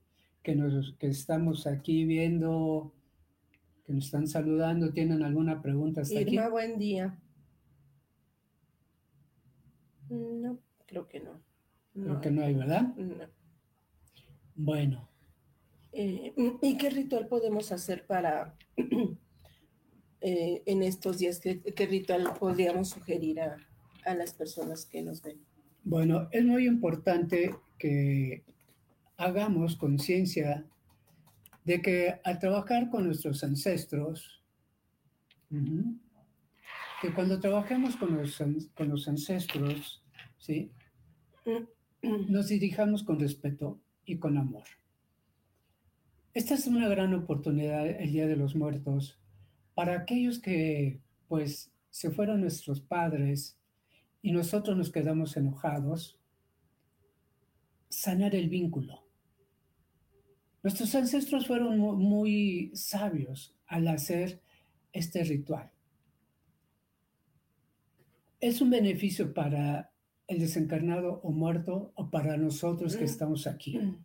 que, 0.48 0.54
nos, 0.54 0.94
que 0.94 1.08
estamos 1.08 1.66
aquí 1.66 2.04
viendo, 2.04 2.94
que 3.84 3.92
nos 3.92 4.06
están 4.06 4.26
saludando, 4.26 4.92
¿tienen 4.92 5.22
alguna 5.22 5.60
pregunta 5.60 6.02
hasta 6.02 6.22
Irma, 6.22 6.48
buen 6.48 6.78
día. 6.78 7.18
No, 10.08 10.58
creo 10.86 11.06
que 11.06 11.20
no. 11.20 11.42
Creo 11.92 12.20
que 12.20 12.30
no 12.30 12.42
hay, 12.42 12.54
¿verdad? 12.54 12.94
No. 12.96 13.26
Bueno. 14.54 15.08
Eh, 15.92 16.32
¿Y 16.62 16.78
qué 16.78 16.90
ritual 16.90 17.26
podemos 17.26 17.70
hacer 17.72 18.06
para 18.06 18.56
eh, 20.20 20.62
en 20.66 20.82
estos 20.82 21.18
días? 21.18 21.40
¿qué, 21.40 21.60
¿Qué, 21.60 21.86
ritual 21.86 22.32
podríamos 22.38 22.90
sugerir 22.90 23.40
a, 23.40 23.56
a 24.04 24.14
las 24.14 24.32
personas 24.32 24.86
que 24.86 25.02
nos 25.02 25.22
ven? 25.22 25.38
Bueno, 25.84 26.28
es 26.32 26.44
muy 26.44 26.66
importante 26.66 27.54
que 27.78 28.42
hagamos 29.16 29.76
conciencia 29.76 30.64
de 31.64 31.82
que 31.82 32.20
al 32.24 32.38
trabajar 32.38 32.88
con 32.88 33.04
nuestros 33.04 33.44
ancestros, 33.44 34.42
que 37.00 37.12
cuando 37.14 37.38
trabajemos 37.40 37.96
con 37.96 38.16
los, 38.16 38.38
con 38.74 38.88
los 38.88 39.06
ancestros, 39.06 40.02
¿sí? 40.38 40.70
nos 42.02 42.48
dirijamos 42.48 43.02
con 43.02 43.20
respeto 43.20 43.78
y 44.04 44.16
con 44.16 44.38
amor. 44.38 44.64
Esta 46.32 46.54
es 46.54 46.66
una 46.66 46.88
gran 46.88 47.14
oportunidad 47.14 47.86
el 47.86 48.12
Día 48.12 48.26
de 48.26 48.36
los 48.36 48.54
Muertos 48.54 49.18
para 49.78 49.94
aquellos 49.94 50.40
que 50.40 51.00
pues 51.28 51.70
se 51.90 52.10
fueron 52.10 52.40
nuestros 52.40 52.80
padres 52.80 53.56
y 54.20 54.32
nosotros 54.32 54.76
nos 54.76 54.90
quedamos 54.90 55.36
enojados, 55.36 56.18
sanar 57.88 58.34
el 58.34 58.48
vínculo. 58.48 59.06
Nuestros 60.64 60.92
ancestros 60.96 61.46
fueron 61.46 61.78
muy, 61.78 62.72
sabios 62.74 63.54
al 63.68 63.86
hacer 63.86 64.42
este 64.92 65.22
ritual. 65.22 65.70
Es 68.40 68.60
un 68.60 68.70
beneficio 68.70 69.32
para 69.32 69.92
el 70.26 70.40
desencarnado 70.40 71.20
o 71.22 71.30
muerto 71.30 71.92
o 71.94 72.10
para 72.10 72.36
nosotros 72.36 72.96
que 72.96 73.04
mm. 73.04 73.12
estamos 73.12 73.46
aquí. 73.46 73.78
Mm. 73.78 74.04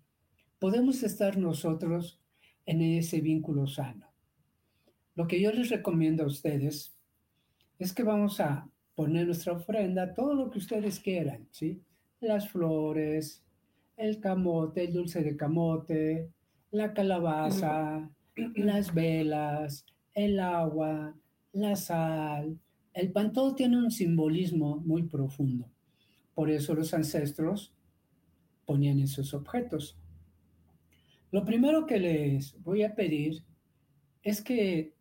Podemos 0.60 1.02
estar 1.02 1.40
nosotros 1.40 2.22
en 2.68 2.84
ese 2.84 3.22
vínculo 3.22 3.66
sano. 3.66 4.13
Lo 5.16 5.28
que 5.28 5.40
yo 5.40 5.52
les 5.52 5.70
recomiendo 5.70 6.24
a 6.24 6.28
ustedes 6.28 6.96
es 7.80 7.94
que 7.94 8.04
vamos 8.04 8.40
a 8.40 8.68
poner 8.96 9.26
nuestra 9.26 9.54
ofrenda, 9.54 10.14
todo 10.14 10.34
lo 10.34 10.50
que 10.50 10.60
ustedes 10.60 11.00
quieran, 11.00 11.48
¿sí? 11.52 11.82
Las 12.20 12.50
flores, 12.50 13.44
el 13.98 14.20
camote, 14.20 14.86
el 14.86 14.94
dulce 14.94 15.24
de 15.24 15.36
camote, 15.36 16.30
la 16.72 16.94
calabaza, 16.94 18.10
las 18.56 18.94
velas, 18.94 19.86
el 20.14 20.40
agua, 20.40 21.16
la 21.52 21.76
sal. 21.76 22.58
El 22.94 23.12
pan 23.12 23.34
todo 23.34 23.56
tiene 23.56 23.78
un 23.78 23.92
simbolismo 23.92 24.78
muy 24.78 25.04
profundo. 25.04 25.70
Por 26.34 26.50
eso 26.50 26.74
los 26.74 26.94
ancestros 26.94 27.72
ponían 28.66 29.00
esos 29.00 29.34
objetos. 29.34 29.98
Lo 31.32 31.44
primero 31.46 31.86
que 31.86 32.00
les 32.00 32.60
voy 32.64 32.84
a 32.84 32.96
pedir 32.96 33.44
es 34.24 34.42
que 34.42 34.94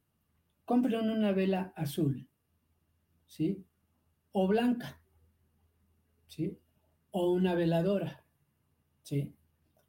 compren 0.65 1.11
una 1.11 1.33
vela 1.33 1.73
azul, 1.77 2.29
¿sí? 3.27 3.65
O 4.33 4.47
blanca, 4.49 5.01
¿sí? 6.27 6.59
O 7.11 7.33
una 7.33 7.55
veladora, 7.55 8.25
¿sí? 9.03 9.35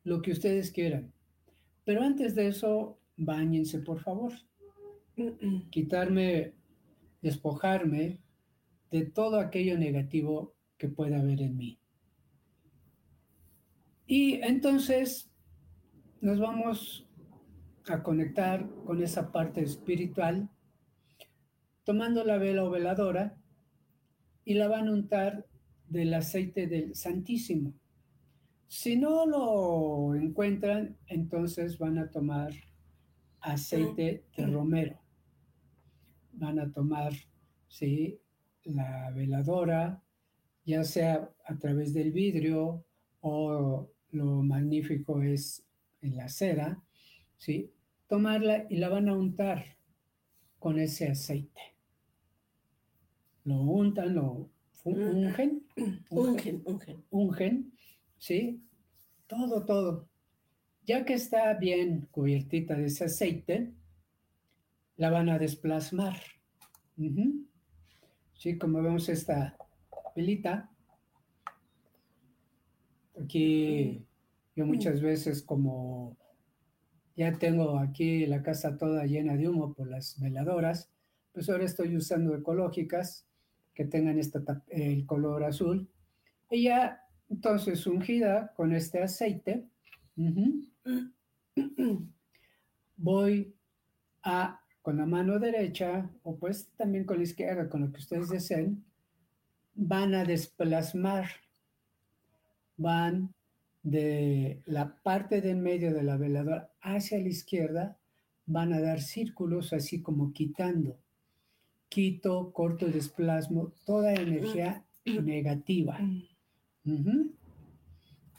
Lo 0.03 0.21
que 0.21 0.31
ustedes 0.31 0.71
quieran. 0.71 1.13
Pero 1.85 2.03
antes 2.03 2.35
de 2.35 2.47
eso, 2.47 2.99
bañense, 3.17 3.79
por 3.79 3.99
favor. 3.99 4.33
Quitarme 5.69 6.53
despojarme 7.21 8.19
de 8.91 9.05
todo 9.05 9.39
aquello 9.39 9.77
negativo 9.77 10.53
que 10.77 10.89
pueda 10.89 11.19
haber 11.19 11.41
en 11.41 11.57
mí. 11.57 11.79
Y 14.05 14.35
entonces 14.41 15.31
nos 16.21 16.39
vamos 16.39 17.07
a 17.87 18.03
conectar 18.03 18.69
con 18.85 19.01
esa 19.01 19.31
parte 19.31 19.61
espiritual, 19.61 20.49
tomando 21.83 22.23
la 22.23 22.37
vela 22.37 22.63
o 22.63 22.69
veladora 22.69 23.37
y 24.45 24.55
la 24.55 24.67
van 24.67 24.87
a 24.87 24.93
untar 24.93 25.45
del 25.87 26.13
aceite 26.13 26.67
del 26.67 26.95
Santísimo. 26.95 27.73
Si 28.67 28.95
no 28.95 29.25
lo 29.25 30.15
encuentran, 30.15 30.97
entonces 31.07 31.77
van 31.77 31.97
a 31.97 32.09
tomar 32.09 32.53
aceite 33.41 34.25
de 34.35 34.47
romero. 34.47 34.99
Van 36.31 36.57
a 36.59 36.71
tomar, 36.71 37.13
sí, 37.67 38.19
la 38.63 39.11
veladora, 39.11 40.01
ya 40.65 40.83
sea 40.83 41.29
a 41.45 41.57
través 41.57 41.93
del 41.93 42.11
vidrio 42.11 42.85
o 43.21 43.89
lo 44.11 44.25
magnífico 44.41 45.21
es 45.21 45.65
en 46.01 46.15
la 46.15 46.29
cera, 46.29 46.81
¿sí? 47.37 47.71
Tomarla 48.07 48.65
y 48.69 48.77
la 48.77 48.89
van 48.89 49.09
a 49.09 49.15
untar 49.15 49.77
con 50.59 50.79
ese 50.79 51.09
aceite. 51.09 51.72
Lo 53.45 53.61
untan, 53.61 54.15
lo 54.15 54.49
ungen, 54.83 55.63
ungen, 56.09 56.61
ungen, 56.65 57.03
ungen, 57.09 57.73
¿sí? 58.17 58.61
Todo, 59.27 59.65
todo. 59.65 60.09
Ya 60.85 61.05
que 61.05 61.13
está 61.13 61.53
bien 61.53 62.07
cubiertita 62.11 62.75
de 62.75 62.85
ese 62.85 63.05
aceite, 63.05 63.73
la 64.97 65.09
van 65.09 65.29
a 65.29 65.39
desplasmar. 65.39 66.17
Sí, 68.33 68.57
como 68.57 68.81
vemos 68.81 69.07
esta 69.09 69.55
velita. 70.15 70.69
Aquí 73.21 74.05
yo 74.55 74.65
muchas 74.65 75.01
veces 75.01 75.41
como 75.41 76.17
ya 77.15 77.31
tengo 77.33 77.79
aquí 77.79 78.25
la 78.25 78.41
casa 78.41 78.77
toda 78.77 79.05
llena 79.05 79.37
de 79.37 79.47
humo 79.47 79.73
por 79.73 79.87
las 79.87 80.19
veladoras, 80.19 80.91
pues 81.31 81.49
ahora 81.49 81.65
estoy 81.65 81.95
usando 81.95 82.35
ecológicas 82.35 83.25
que 83.73 83.85
tengan 83.85 84.19
el 84.69 85.05
color 85.05 85.43
azul. 85.43 85.87
Ya 86.51 87.03
entonces 87.29 87.87
ungida 87.87 88.53
con 88.55 88.73
este 88.73 89.01
aceite, 89.01 89.65
voy 92.97 93.55
a 94.23 94.59
con 94.83 94.97
la 94.97 95.05
mano 95.05 95.39
derecha 95.39 96.09
o 96.23 96.35
pues 96.35 96.67
también 96.75 97.05
con 97.05 97.17
la 97.17 97.23
izquierda, 97.23 97.69
con 97.69 97.81
lo 97.81 97.91
que 97.91 97.99
ustedes 97.99 98.29
deseen, 98.29 98.83
van 99.75 100.13
a 100.13 100.25
desplasmar, 100.25 101.27
van 102.75 103.33
de 103.81 104.61
la 104.65 104.95
parte 105.01 105.41
del 105.41 105.57
medio 105.57 105.93
de 105.93 106.03
la 106.03 106.17
veladora 106.17 106.69
hacia 106.81 107.17
la 107.17 107.29
izquierda, 107.29 107.97
van 108.45 108.73
a 108.73 108.81
dar 108.81 109.01
círculos 109.01 109.71
así 109.73 110.01
como 110.01 110.33
quitando. 110.33 110.97
Quito, 111.93 112.51
corto 112.51 112.87
y 112.87 112.91
desplasmo 112.91 113.71
toda 113.85 114.15
energía 114.15 114.83
negativa. 115.05 115.99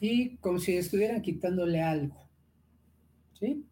Y 0.01 0.37
como 0.39 0.59
si 0.59 0.77
estuvieran 0.77 1.23
quitándole 1.23 1.81
algo. 1.81 2.17
¿Sí? 3.39 3.65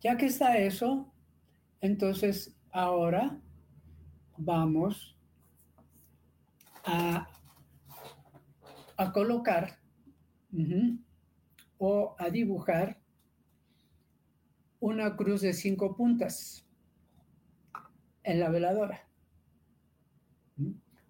Ya 0.00 0.16
que 0.16 0.24
está 0.24 0.56
eso, 0.56 1.12
entonces 1.82 2.56
ahora 2.70 3.38
vamos 4.38 5.14
a, 6.86 7.28
a 8.96 9.12
colocar 9.12 9.78
o 11.76 12.16
a 12.18 12.30
dibujar 12.30 13.02
una 14.80 15.14
cruz 15.14 15.42
de 15.42 15.52
cinco 15.52 15.94
puntas 15.94 16.66
en 18.24 18.40
la 18.40 18.50
veladora. 18.50 19.06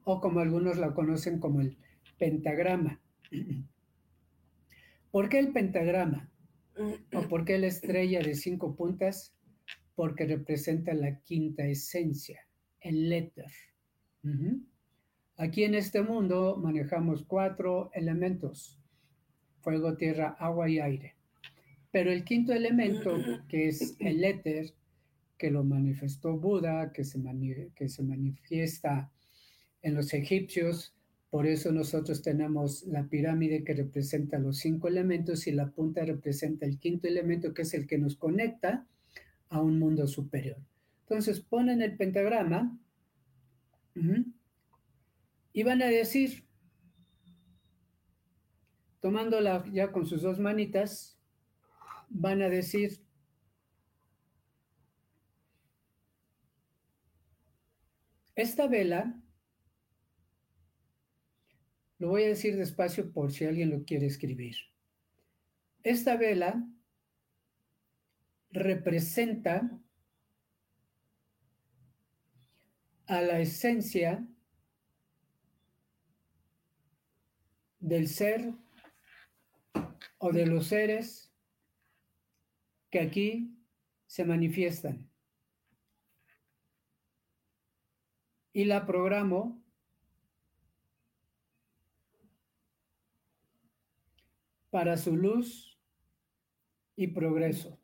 O 0.05 0.21
como 0.21 0.41
algunos 0.41 0.79
la 0.79 0.95
conocen 0.95 1.39
como 1.39 1.61
el 1.61 1.77
pentagrama. 2.19 3.01
¿Por 5.11 5.29
qué 5.29 5.39
el 5.39 5.53
pentagrama? 5.53 6.31
¿O 7.15 7.23
por 7.29 7.45
qué 7.45 7.59
la 7.59 7.67
estrella 7.67 8.21
de 8.21 8.35
cinco 8.35 8.75
puntas? 8.75 9.35
Porque 9.95 10.25
representa 10.25 10.95
la 10.95 11.21
quinta 11.21 11.67
esencia, 11.67 12.41
el 12.81 13.13
éter. 13.13 13.51
Aquí 15.37 15.65
en 15.65 15.75
este 15.75 16.03
mundo 16.03 16.57
manejamos 16.57 17.25
cuatro 17.25 17.91
elementos, 17.93 18.81
fuego, 19.61 19.97
tierra, 19.97 20.37
agua 20.39 20.69
y 20.71 20.79
aire. 20.79 21.17
Pero 21.91 22.11
el 22.11 22.25
quinto 22.25 22.53
elemento, 22.53 23.17
que 23.49 23.69
es 23.69 23.97
el 23.99 24.25
éter, 24.25 24.73
que 25.43 25.51
lo 25.51 25.65
manifestó 25.65 26.39
Buda, 26.39 26.93
que 26.93 27.03
se, 27.03 27.21
que 27.75 27.89
se 27.89 28.05
manifiesta 28.05 29.11
en 29.83 29.97
los 29.97 30.15
egipcios, 30.15 30.95
por 31.31 31.49
eso 31.49 31.73
nosotros 31.73 32.23
tenemos 32.23 32.85
la 32.85 33.09
pirámide 33.09 33.65
que 33.65 33.75
representa 33.75 34.39
los 34.39 34.59
cinco 34.59 34.87
elementos 34.87 35.49
y 35.49 35.51
la 35.51 35.73
punta 35.73 36.05
representa 36.05 36.65
el 36.65 36.79
quinto 36.79 37.09
elemento, 37.09 37.53
que 37.53 37.63
es 37.63 37.75
el 37.75 37.89
que 37.89 37.99
nos 37.99 38.15
conecta 38.15 38.87
a 39.49 39.61
un 39.61 39.81
mundo 39.81 40.07
superior. 40.07 40.59
Entonces 41.01 41.41
ponen 41.41 41.83
el 41.83 41.97
pentagrama 41.97 42.79
y 45.53 45.63
van 45.65 45.83
a 45.83 45.87
decir, 45.87 46.45
tomándola 49.01 49.65
ya 49.73 49.91
con 49.91 50.07
sus 50.07 50.23
dos 50.23 50.39
manitas, 50.39 51.19
van 52.11 52.43
a 52.43 52.49
decir, 52.49 53.02
esta 58.43 58.67
vela 58.67 59.23
lo 61.99 62.09
voy 62.09 62.25
a 62.25 62.29
decir 62.29 62.57
despacio 62.57 63.13
por 63.13 63.31
si 63.31 63.45
alguien 63.45 63.71
lo 63.71 63.85
quiere 63.85 64.07
escribir. 64.07 64.57
Esta 65.85 66.17
vela 66.17 66.69
representa 68.51 69.81
a 73.07 73.21
la 73.21 73.39
esencia 73.39 74.27
del 77.79 78.09
ser 78.09 78.53
o 80.19 80.33
de 80.33 80.47
los 80.47 80.67
seres 80.67 81.33
que 82.91 82.99
aquí 82.99 83.57
se 84.07 84.25
manifiestan. 84.25 85.12
Y 88.53 88.65
la 88.65 88.87
programo 88.87 89.63
para 94.71 94.97
su 94.97 95.17
luz 95.17 95.79
y 96.97 97.09
progreso. 97.09 97.79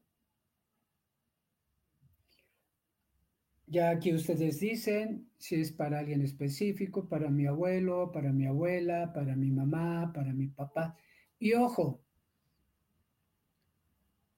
Ya 3.67 3.91
aquí 3.91 4.15
ustedes 4.15 4.61
dicen 4.61 5.29
si 5.37 5.57
es 5.57 5.73
para 5.73 5.99
alguien 5.99 6.23
específico, 6.23 7.07
para 7.07 7.29
mi 7.29 7.47
abuelo, 7.47 8.11
para 8.11 8.33
mi 8.33 8.47
abuela, 8.47 9.13
para 9.13 9.37
mi 9.37 9.51
mamá, 9.51 10.11
para 10.15 10.33
mi 10.33 10.49
papá. 10.49 10.97
Y 11.39 11.53
ojo, 11.53 12.03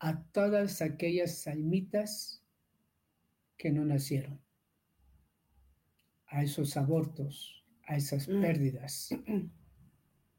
a 0.01 0.25
todas 0.33 0.83
aquellas 0.83 1.47
almitas 1.47 2.45
que 3.57 3.71
no 3.71 3.85
nacieron, 3.85 4.41
a 6.31 6.43
esos 6.43 6.77
abortos, 6.77 7.65
a 7.87 7.97
esas 7.97 8.29
mm. 8.29 8.41
pérdidas. 8.41 9.11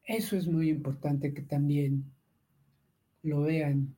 Eso 0.03 0.35
es 0.35 0.47
muy 0.47 0.69
importante 0.69 1.33
que 1.33 1.41
también 1.41 2.11
lo 3.21 3.41
vean 3.41 3.95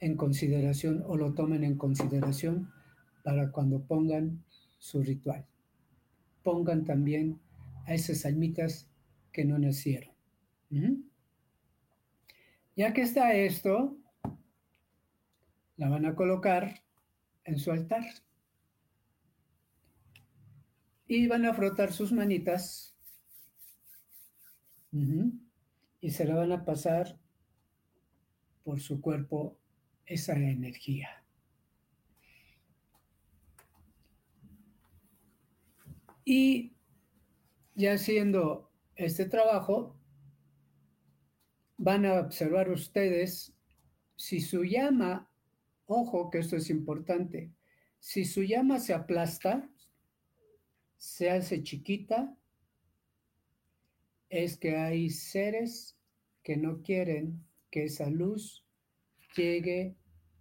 en 0.00 0.16
consideración 0.16 1.02
o 1.06 1.16
lo 1.16 1.32
tomen 1.34 1.64
en 1.64 1.76
consideración 1.76 2.70
para 3.24 3.50
cuando 3.50 3.82
pongan 3.82 4.44
su 4.78 5.02
ritual. 5.02 5.46
Pongan 6.42 6.84
también 6.84 7.40
a 7.86 7.94
esas 7.94 8.26
almitas 8.26 8.90
que 9.32 9.44
no 9.44 9.58
nacieron. 9.58 10.14
Ya 12.76 12.92
que 12.92 13.02
está 13.02 13.34
esto, 13.34 13.96
la 15.76 15.88
van 15.88 16.04
a 16.04 16.14
colocar 16.14 16.82
en 17.44 17.58
su 17.58 17.70
altar. 17.70 18.04
Y 21.06 21.26
van 21.28 21.44
a 21.44 21.54
frotar 21.54 21.92
sus 21.92 22.12
manitas 22.12 22.96
y 26.00 26.10
se 26.10 26.24
la 26.24 26.36
van 26.36 26.52
a 26.52 26.64
pasar 26.64 27.18
por 28.64 28.80
su 28.80 29.00
cuerpo 29.00 29.58
esa 30.04 30.34
energía. 30.34 31.24
Y 36.24 36.74
ya 37.74 37.92
haciendo 37.92 38.72
este 38.96 39.26
trabajo, 39.26 39.96
van 41.76 42.06
a 42.06 42.20
observar 42.20 42.70
ustedes 42.70 43.54
si 44.16 44.40
su 44.40 44.64
llama, 44.64 45.30
ojo 45.86 46.30
que 46.30 46.38
esto 46.38 46.56
es 46.56 46.70
importante, 46.70 47.52
si 48.00 48.24
su 48.24 48.42
llama 48.42 48.80
se 48.80 48.94
aplasta, 48.94 49.70
se 50.96 51.30
hace 51.30 51.62
chiquita, 51.62 52.36
es 54.28 54.56
que 54.56 54.76
hay 54.76 55.10
seres 55.10 55.96
que 56.42 56.56
no 56.56 56.82
quieren 56.82 57.44
que 57.70 57.84
esa 57.84 58.10
luz 58.10 58.64
llegue 59.36 59.96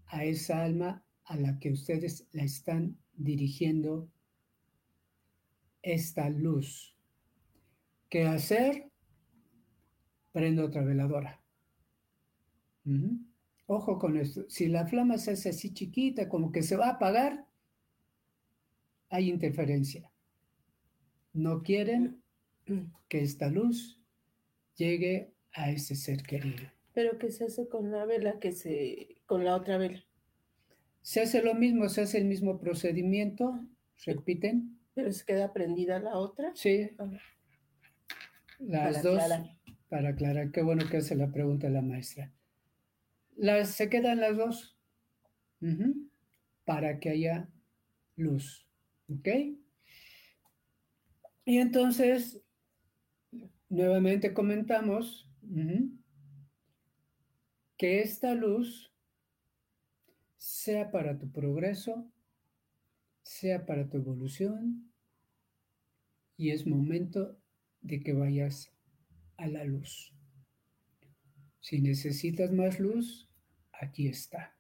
a 0.08 0.24
esa 0.24 0.64
alma 0.64 1.06
a 1.26 1.38
la 1.38 1.60
que 1.60 1.72
ustedes 1.72 2.28
la 2.32 2.44
están 2.44 2.98
dirigiendo 3.14 4.10
esta 5.82 6.30
luz. 6.30 6.96
¿Qué 8.10 8.26
hacer? 8.26 8.92
Prendo 10.32 10.66
otra 10.66 10.84
veladora. 10.84 11.42
Ojo 13.68 13.98
con 13.98 14.18
esto. 14.18 14.46
Si 14.48 14.68
la 14.68 14.86
flama 14.86 15.18
se 15.18 15.32
hace 15.32 15.50
así 15.50 15.74
chiquita, 15.74 16.30
como 16.30 16.52
que 16.52 16.62
se 16.62 16.76
va 16.76 16.88
a 16.88 16.92
apagar, 16.94 17.48
hay 19.10 19.30
interferencia. 19.30 20.12
No 21.36 21.64
quieren 21.64 22.24
que 23.10 23.22
esta 23.22 23.50
luz 23.50 24.02
llegue 24.76 25.34
a 25.52 25.70
ese 25.70 25.96
ser 25.96 26.24
querido. 26.24 26.72
Pero 26.94 27.18
¿qué 27.20 27.30
se 27.30 27.44
hace 27.44 27.68
con 27.68 27.92
la 27.92 28.06
vela 28.06 28.40
que 28.40 28.54
se 28.54 29.18
con 29.26 29.44
la 29.44 29.56
otra 29.56 29.78
vela? 29.78 30.02
Se 31.02 31.22
hace 31.22 31.44
lo 31.44 31.54
mismo, 31.54 31.90
se 31.90 32.02
hace 32.02 32.18
el 32.18 32.26
mismo 32.26 32.58
procedimiento, 32.58 33.60
repiten. 34.06 34.80
Pero 34.94 35.12
se 35.12 35.26
queda 35.26 35.52
prendida 35.52 36.00
la 36.00 36.18
otra. 36.18 36.52
Sí. 36.56 36.90
Ah. 36.98 37.12
Las 38.60 39.04
dos. 39.04 39.22
Para 39.90 40.10
aclarar, 40.10 40.52
qué 40.52 40.62
bueno 40.64 40.90
que 40.90 40.98
hace 40.98 41.16
la 41.16 41.32
pregunta 41.32 41.70
la 41.70 41.82
maestra. 41.82 42.32
Las, 43.36 43.72
se 43.72 43.90
quedan 43.90 44.22
las 44.22 44.38
dos. 44.38 44.78
Para 46.64 47.00
que 47.00 47.10
haya 47.10 47.50
luz. 48.16 48.66
¿Ok? 49.10 49.28
Y 51.46 51.60
entonces, 51.60 52.42
nuevamente 53.70 54.34
comentamos 54.34 55.30
que 57.78 58.02
esta 58.02 58.34
luz 58.34 58.92
sea 60.38 60.92
para 60.92 61.18
tu 61.20 61.32
progreso, 61.32 62.12
sea 63.22 63.66
para 63.66 63.88
tu 63.88 63.98
evolución, 63.98 64.92
y 66.36 66.50
es 66.50 66.66
momento 66.66 67.40
de 67.82 68.02
que 68.02 68.14
vayas 68.14 68.72
a 69.38 69.48
la 69.48 69.64
luz. 69.64 70.14
Si 71.60 71.80
necesitas 71.80 72.52
más 72.52 72.80
luz, 72.80 73.30
aquí 73.72 74.08
está. 74.08 74.58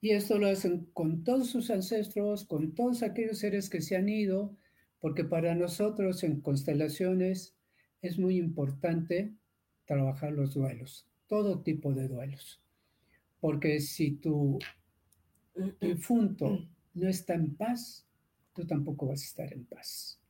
Y 0.00 0.10
esto 0.10 0.38
lo 0.38 0.48
hacen 0.48 0.86
con 0.94 1.24
todos 1.24 1.50
sus 1.50 1.70
ancestros, 1.70 2.46
con 2.46 2.74
todos 2.74 3.02
aquellos 3.02 3.38
seres 3.38 3.68
que 3.68 3.82
se 3.82 3.96
han 3.96 4.08
ido, 4.08 4.56
porque 5.00 5.24
para 5.24 5.54
nosotros 5.54 6.22
en 6.22 6.40
constelaciones 6.40 7.56
es 8.02 8.18
muy 8.18 8.36
importante 8.36 9.34
trabajar 9.86 10.32
los 10.32 10.54
duelos, 10.54 11.08
todo 11.26 11.62
tipo 11.62 11.92
de 11.92 12.06
duelos. 12.06 12.62
Porque 13.40 13.80
si 13.80 14.12
tu 14.12 14.58
difunto 15.80 16.68
no 16.94 17.08
está 17.08 17.34
en 17.34 17.56
paz, 17.56 18.06
tú 18.52 18.66
tampoco 18.66 19.06
vas 19.06 19.22
a 19.22 19.24
estar 19.24 19.52
en 19.52 19.64
paz. 19.64 20.20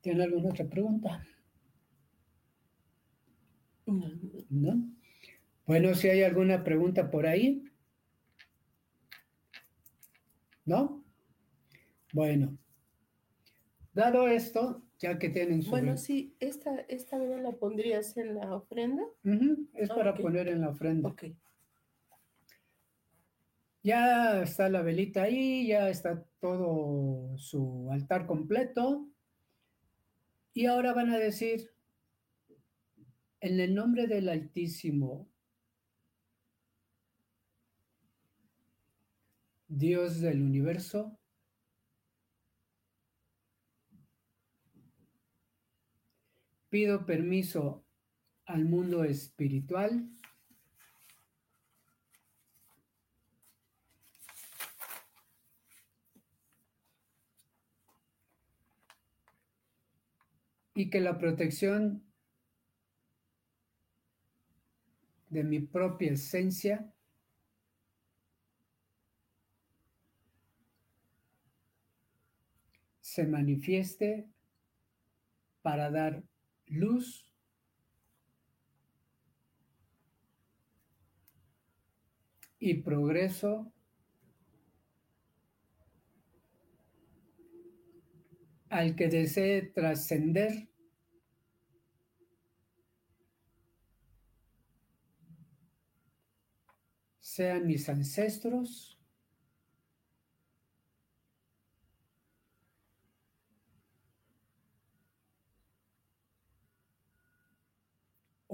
¿Tiene 0.00 0.24
alguna 0.24 0.48
otra 0.48 0.68
pregunta? 0.68 1.24
¿No? 3.86 4.90
Bueno, 5.66 5.94
si 5.94 6.08
hay 6.08 6.22
alguna 6.22 6.64
pregunta 6.64 7.10
por 7.10 7.26
ahí. 7.26 7.64
¿No? 10.64 11.04
Bueno, 12.12 12.58
dado 13.92 14.28
esto, 14.28 14.82
ya 14.98 15.18
que 15.18 15.28
tienen 15.28 15.62
su... 15.62 15.70
Bueno, 15.70 15.96
sí, 15.96 16.36
esta, 16.40 16.80
esta 16.88 17.18
vela 17.18 17.38
la 17.38 17.52
pondrías 17.52 18.16
en 18.16 18.34
la 18.34 18.54
ofrenda. 18.54 19.02
Es 19.74 19.88
para 19.88 20.14
poner 20.14 20.48
en 20.48 20.60
la 20.60 20.70
ofrenda. 20.70 21.08
Ok. 21.08 21.24
Ya 23.82 24.42
está 24.42 24.68
la 24.68 24.82
velita 24.82 25.22
ahí, 25.22 25.66
ya 25.66 25.88
está 25.88 26.24
todo 26.38 27.36
su 27.36 27.88
altar 27.90 28.26
completo. 28.26 29.08
Y 30.54 30.66
ahora 30.66 30.92
van 30.92 31.10
a 31.10 31.18
decir, 31.18 31.70
en 33.40 33.58
el 33.58 33.74
nombre 33.74 34.06
del 34.06 34.28
Altísimo, 34.28 35.28
Dios 39.66 40.20
del 40.20 40.42
universo, 40.42 41.18
pido 46.72 47.04
permiso 47.04 47.84
al 48.46 48.64
mundo 48.64 49.04
espiritual. 49.04 50.08
Y 60.74 60.88
que 60.88 61.00
la 61.00 61.18
protección 61.18 62.10
de 65.28 65.44
mi 65.44 65.60
propia 65.60 66.12
esencia 66.12 66.90
se 73.02 73.26
manifieste 73.26 74.26
para 75.60 75.90
dar 75.90 76.31
luz. 76.72 77.30
Y 82.58 82.74
progreso. 82.74 83.72
Al 88.70 88.96
que 88.96 89.08
desee 89.08 89.62
trascender. 89.74 90.68
Sean 97.20 97.66
mis 97.66 97.88
ancestros 97.88 99.01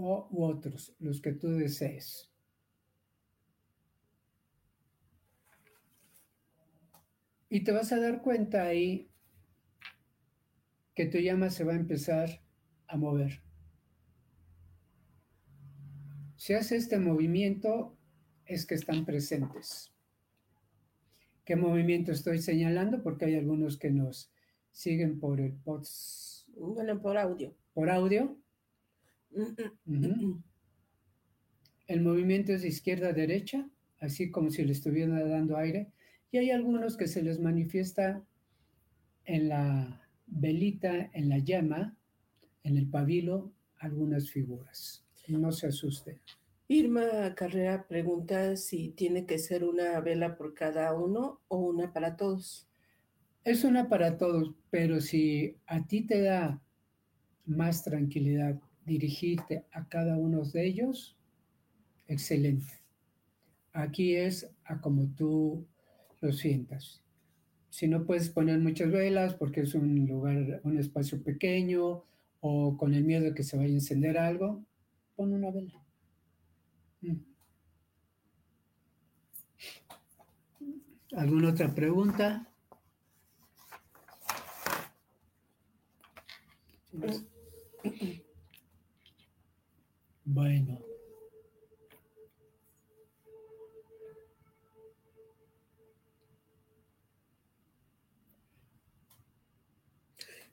o 0.01 0.29
u 0.31 0.45
otros, 0.45 0.95
los 1.01 1.21
que 1.21 1.33
tú 1.33 1.49
desees. 1.49 2.31
Y 7.51 7.65
te 7.65 7.73
vas 7.73 7.93
a 7.93 7.99
dar 7.99 8.23
cuenta 8.23 8.63
ahí 8.63 9.11
que 10.95 11.07
tu 11.07 11.19
llama 11.19 11.51
se 11.51 11.65
va 11.65 11.73
a 11.73 11.77
empezar 11.77 12.43
a 12.87 12.97
mover. 12.97 13.43
Si 16.37 16.53
hace 16.53 16.77
este 16.77 16.99
movimiento, 16.99 17.97
es 18.45 18.67
que 18.67 18.77
están 18.77 19.05
presentes. 19.05 19.93
¿Qué 21.45 21.57
movimiento 21.57 22.13
estoy 22.13 22.39
señalando? 22.39 23.03
Porque 23.03 23.25
hay 23.25 23.35
algunos 23.35 23.79
que 23.79 23.91
nos 23.91 24.31
siguen 24.71 25.19
por 25.19 25.41
el 25.41 25.55
pods. 25.55 26.47
Bueno, 26.55 27.01
por 27.01 27.17
audio. 27.19 27.57
Por 27.73 27.91
audio. 27.91 28.39
El 31.87 32.03
movimiento 32.03 32.53
es 32.53 32.63
de 32.63 32.69
izquierda 32.69 33.09
a 33.09 33.13
derecha, 33.13 33.69
así 34.01 34.31
como 34.31 34.51
si 34.51 34.65
le 34.65 34.73
estuvieran 34.73 35.29
dando 35.29 35.57
aire. 35.57 35.93
Y 36.31 36.39
hay 36.39 36.51
algunos 36.51 36.97
que 36.97 37.09
se 37.09 37.23
les 37.23 37.41
manifiesta 37.41 38.23
en 39.25 39.49
la 39.49 40.09
velita 40.27 41.11
en 41.13 41.29
la 41.29 41.39
llama, 41.39 41.97
en 42.63 42.77
el 42.77 42.89
pabilo, 42.89 43.53
algunas 43.79 44.31
figuras. 44.31 45.05
No 45.29 45.53
se 45.53 45.69
asuste. 45.69 46.21
Irma 46.69 47.35
Carrera 47.35 47.87
pregunta 47.89 48.57
si 48.57 48.91
tiene 48.91 49.25
que 49.25 49.39
ser 49.39 49.65
una 49.65 49.99
vela 50.01 50.37
por 50.37 50.55
cada 50.55 50.95
uno 50.95 51.41
o 51.49 51.59
una 51.59 51.93
para 51.93 52.17
todos. 52.17 52.69
Es 53.45 53.65
una 53.65 53.89
para 53.89 54.19
todos, 54.19 54.55
pero 54.71 55.01
si 55.01 55.57
a 55.67 55.87
ti 55.87 56.03
te 56.03 56.21
da 56.21 56.61
más 57.47 57.85
tranquilidad 57.85 58.61
dirigirte 58.89 59.65
a 59.71 59.87
cada 59.89 60.17
uno 60.17 60.43
de 60.43 60.67
ellos, 60.67 61.17
excelente. 62.09 62.73
Aquí 63.73 64.17
es 64.17 64.51
a 64.65 64.81
como 64.81 65.07
tú 65.15 65.67
lo 66.21 66.33
sientas. 66.33 67.01
Si 67.71 67.87
no 67.87 68.05
puedes 68.05 68.31
poner 68.31 68.59
muchas 68.59 68.91
velas 68.91 69.35
porque 69.35 69.61
es 69.61 69.75
un 69.75 70.07
lugar, 70.07 70.61
un 70.65 70.79
espacio 70.79 71.23
pequeño 71.23 72.03
o 72.41 72.77
con 72.77 72.95
el 72.95 73.05
miedo 73.05 73.25
de 73.25 73.35
que 73.35 73.45
se 73.45 73.57
vaya 73.57 73.71
a 73.71 73.75
encender 73.75 74.19
algo, 74.19 74.65
pon 75.15 75.33
una 75.33 75.51
vela. 75.51 75.81
Mm. 77.03 77.17
¿Alguna 81.13 81.51
otra 81.51 81.75
pregunta? 81.75 82.49
Bueno. 90.31 90.79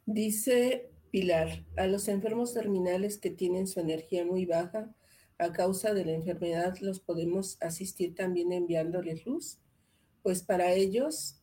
Dice 0.06 0.90
Pilar, 1.12 1.66
a 1.76 1.88
los 1.88 2.08
enfermos 2.08 2.54
terminales 2.54 3.18
que 3.18 3.30
tienen 3.32 3.68
su 3.68 3.82
energía 3.82 4.24
muy 4.24 4.46
baja 4.46 4.96
a 5.38 5.52
causa 5.52 5.94
de 5.94 6.06
la 6.06 6.14
enfermedad, 6.14 6.78
¿los 6.80 7.02
podemos 7.02 7.62
asistir 7.62 8.16
también 8.16 8.54
enviándoles 8.54 9.26
luz? 9.26 9.60
Pues 10.24 10.42
para 10.42 10.72
ellos 10.72 11.42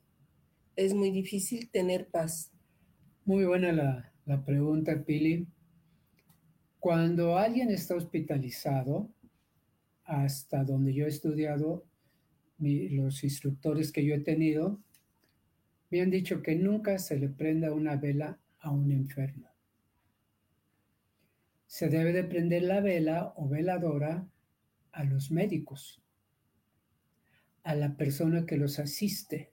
es 0.74 0.94
muy 0.94 1.10
difícil 1.10 1.68
tener 1.70 2.08
paz. 2.08 2.50
Muy 3.26 3.44
buena 3.44 3.72
la, 3.72 4.10
la 4.24 4.42
pregunta, 4.42 5.04
Pili. 5.04 5.46
Cuando 6.82 7.38
alguien 7.38 7.70
está 7.70 7.94
hospitalizado, 7.94 9.08
hasta 10.02 10.64
donde 10.64 10.92
yo 10.92 11.04
he 11.04 11.08
estudiado, 11.08 11.86
los 12.58 13.22
instructores 13.22 13.92
que 13.92 14.04
yo 14.04 14.16
he 14.16 14.18
tenido, 14.18 14.80
me 15.90 16.00
han 16.00 16.10
dicho 16.10 16.42
que 16.42 16.56
nunca 16.56 16.98
se 16.98 17.20
le 17.20 17.28
prenda 17.28 17.72
una 17.72 17.94
vela 17.94 18.36
a 18.58 18.72
un 18.72 18.90
enfermo. 18.90 19.48
Se 21.68 21.88
debe 21.88 22.12
de 22.12 22.24
prender 22.24 22.64
la 22.64 22.80
vela 22.80 23.32
o 23.36 23.48
veladora 23.48 24.26
a 24.90 25.04
los 25.04 25.30
médicos, 25.30 26.02
a 27.62 27.76
la 27.76 27.96
persona 27.96 28.44
que 28.44 28.56
los 28.56 28.80
asiste. 28.80 29.52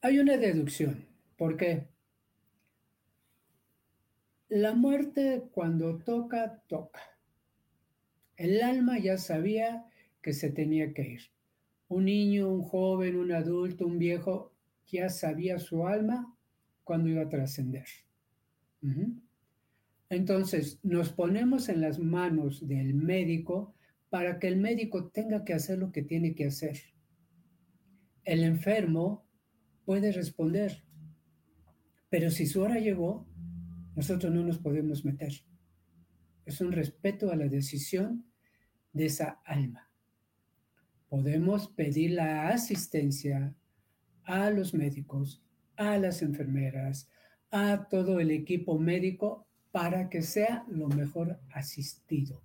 Hay 0.00 0.18
una 0.18 0.38
deducción. 0.38 1.04
¿Por 1.36 1.58
qué? 1.58 1.91
La 4.54 4.74
muerte 4.74 5.44
cuando 5.50 5.96
toca, 6.00 6.62
toca. 6.68 7.00
El 8.36 8.60
alma 8.60 8.98
ya 8.98 9.16
sabía 9.16 9.86
que 10.20 10.34
se 10.34 10.50
tenía 10.50 10.92
que 10.92 11.08
ir. 11.08 11.20
Un 11.88 12.04
niño, 12.04 12.52
un 12.52 12.60
joven, 12.60 13.16
un 13.16 13.32
adulto, 13.32 13.86
un 13.86 13.98
viejo, 13.98 14.52
ya 14.86 15.08
sabía 15.08 15.58
su 15.58 15.86
alma 15.86 16.36
cuando 16.84 17.08
iba 17.08 17.22
a 17.22 17.30
trascender. 17.30 17.86
Entonces, 20.10 20.78
nos 20.82 21.10
ponemos 21.10 21.70
en 21.70 21.80
las 21.80 21.98
manos 21.98 22.68
del 22.68 22.92
médico 22.92 23.74
para 24.10 24.38
que 24.38 24.48
el 24.48 24.58
médico 24.58 25.08
tenga 25.08 25.46
que 25.46 25.54
hacer 25.54 25.78
lo 25.78 25.92
que 25.92 26.02
tiene 26.02 26.34
que 26.34 26.48
hacer. 26.48 26.78
El 28.22 28.44
enfermo 28.44 29.24
puede 29.86 30.12
responder, 30.12 30.84
pero 32.10 32.30
si 32.30 32.44
su 32.44 32.60
hora 32.60 32.78
llegó, 32.78 33.31
nosotros 33.94 34.32
no 34.32 34.42
nos 34.42 34.58
podemos 34.58 35.04
meter. 35.04 35.32
Es 36.44 36.60
un 36.60 36.72
respeto 36.72 37.30
a 37.30 37.36
la 37.36 37.48
decisión 37.48 38.24
de 38.92 39.06
esa 39.06 39.40
alma. 39.44 39.90
Podemos 41.08 41.68
pedir 41.68 42.12
la 42.12 42.48
asistencia 42.48 43.54
a 44.24 44.50
los 44.50 44.74
médicos, 44.74 45.42
a 45.76 45.98
las 45.98 46.22
enfermeras, 46.22 47.08
a 47.50 47.86
todo 47.88 48.18
el 48.18 48.30
equipo 48.30 48.78
médico 48.78 49.46
para 49.70 50.08
que 50.08 50.22
sea 50.22 50.64
lo 50.68 50.88
mejor 50.88 51.40
asistido. 51.50 52.42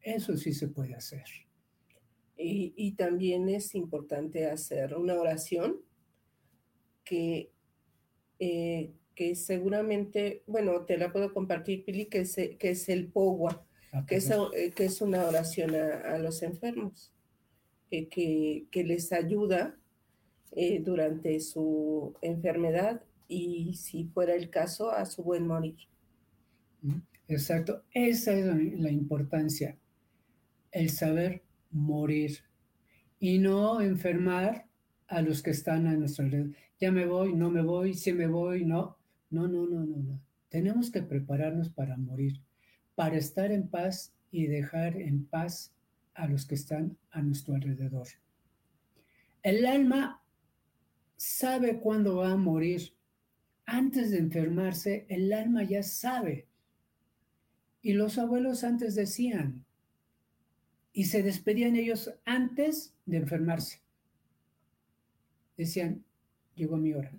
Eso 0.00 0.36
sí 0.36 0.52
se 0.52 0.68
puede 0.68 0.94
hacer. 0.94 1.24
Y, 2.40 2.92
también 2.92 3.48
es 3.48 3.74
importante 3.74 4.46
hacer 4.46 4.94
una 4.94 5.14
oración 5.14 5.80
que, 7.04 7.52
eh, 8.38 8.94
que 9.18 9.34
seguramente, 9.34 10.44
bueno, 10.46 10.82
te 10.82 10.96
la 10.96 11.10
puedo 11.10 11.34
compartir, 11.34 11.84
Pili, 11.84 12.06
que 12.06 12.20
es, 12.20 12.36
que 12.36 12.70
es 12.70 12.88
el 12.88 13.08
POWA, 13.08 13.66
ah, 13.92 14.06
que, 14.06 14.14
es, 14.14 14.30
eh, 14.30 14.70
que 14.76 14.84
es 14.84 15.00
una 15.00 15.26
oración 15.26 15.74
a, 15.74 16.18
los 16.18 16.40
enfermos, 16.44 17.10
eh, 17.90 18.06
que, 18.06 18.68
que 18.70 18.84
les 18.84 19.12
ayuda 19.12 19.76
eh, 20.52 20.78
durante 20.78 21.40
su 21.40 22.14
enfermedad 22.22 23.02
y, 23.26 23.74
si 23.74 24.04
fuera 24.04 24.36
el 24.36 24.50
caso, 24.50 24.92
a 24.92 25.04
su 25.04 25.24
buen 25.24 25.48
morir. 25.48 25.78
Exacto, 27.26 27.82
esa 27.90 28.32
es 28.34 28.46
la 28.78 28.92
importancia, 28.92 29.76
el 30.70 30.90
saber 30.90 31.42
morir 31.72 32.38
y 33.18 33.38
no 33.38 33.80
enfermar 33.80 34.68
a 35.08 35.22
los 35.22 35.42
que 35.42 35.50
están 35.50 35.88
a 35.88 35.94
nuestro 35.94 36.24
alrededor. 36.24 36.54
Ya 36.78 36.92
me 36.92 37.04
voy, 37.04 37.34
no 37.34 37.50
me 37.50 37.62
voy, 37.62 37.94
si 37.94 38.12
me 38.12 38.28
voy, 38.28 38.64
no. 38.64 38.96
No, 39.30 39.46
no, 39.46 39.66
no, 39.66 39.84
no, 39.84 39.96
no. 39.96 40.20
Tenemos 40.48 40.90
que 40.90 41.02
prepararnos 41.02 41.68
para 41.68 41.96
morir, 41.96 42.40
para 42.94 43.16
estar 43.16 43.52
en 43.52 43.68
paz 43.68 44.14
y 44.30 44.46
dejar 44.46 44.96
en 44.96 45.24
paz 45.24 45.72
a 46.14 46.26
los 46.26 46.46
que 46.46 46.54
están 46.54 46.96
a 47.10 47.22
nuestro 47.22 47.54
alrededor. 47.54 48.08
El 49.42 49.66
alma 49.66 50.22
sabe 51.16 51.78
cuándo 51.78 52.16
va 52.16 52.32
a 52.32 52.36
morir. 52.36 52.94
Antes 53.66 54.10
de 54.10 54.18
enfermarse, 54.18 55.06
el 55.08 55.32
alma 55.32 55.62
ya 55.62 55.82
sabe. 55.82 56.46
Y 57.82 57.92
los 57.92 58.18
abuelos 58.18 58.64
antes 58.64 58.94
decían, 58.94 59.64
y 60.92 61.04
se 61.04 61.22
despedían 61.22 61.76
ellos 61.76 62.12
antes 62.24 62.94
de 63.06 63.18
enfermarse. 63.18 63.80
Decían, 65.56 66.04
llegó 66.54 66.76
mi 66.76 66.94
hora. 66.94 67.12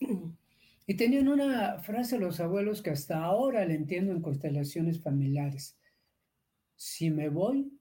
Y 0.86 0.96
tenían 0.96 1.28
una 1.28 1.78
frase 1.78 2.18
los 2.18 2.40
abuelos 2.40 2.82
que 2.82 2.90
hasta 2.90 3.22
ahora 3.22 3.64
le 3.64 3.74
entiendo 3.74 4.12
en 4.12 4.20
constelaciones 4.20 5.02
familiares. 5.02 5.78
Si 6.76 7.10
me 7.10 7.30
voy, 7.30 7.78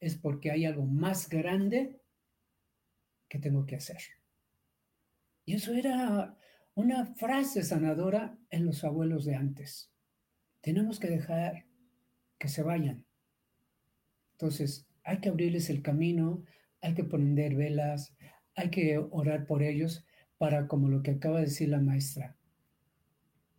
es 0.00 0.16
porque 0.16 0.50
hay 0.50 0.64
algo 0.64 0.86
más 0.86 1.28
grande 1.28 2.00
que 3.28 3.38
tengo 3.38 3.66
que 3.66 3.76
hacer. 3.76 4.00
Y 5.44 5.54
eso 5.54 5.74
era 5.74 6.36
una 6.74 7.06
frase 7.14 7.62
sanadora 7.62 8.38
en 8.48 8.64
los 8.64 8.82
abuelos 8.82 9.26
de 9.26 9.34
antes. 9.34 9.92
Tenemos 10.62 10.98
que 10.98 11.08
dejar 11.08 11.66
que 12.38 12.48
se 12.48 12.62
vayan. 12.62 13.04
Entonces, 14.32 14.86
hay 15.04 15.20
que 15.20 15.28
abrirles 15.28 15.68
el 15.68 15.82
camino, 15.82 16.44
hay 16.80 16.94
que 16.94 17.04
prender 17.04 17.54
velas, 17.54 18.16
hay 18.54 18.70
que 18.70 18.96
orar 18.98 19.46
por 19.46 19.62
ellos 19.62 20.06
para, 20.40 20.68
como 20.68 20.88
lo 20.88 21.02
que 21.02 21.10
acaba 21.10 21.36
de 21.36 21.44
decir 21.44 21.68
la 21.68 21.82
maestra, 21.82 22.34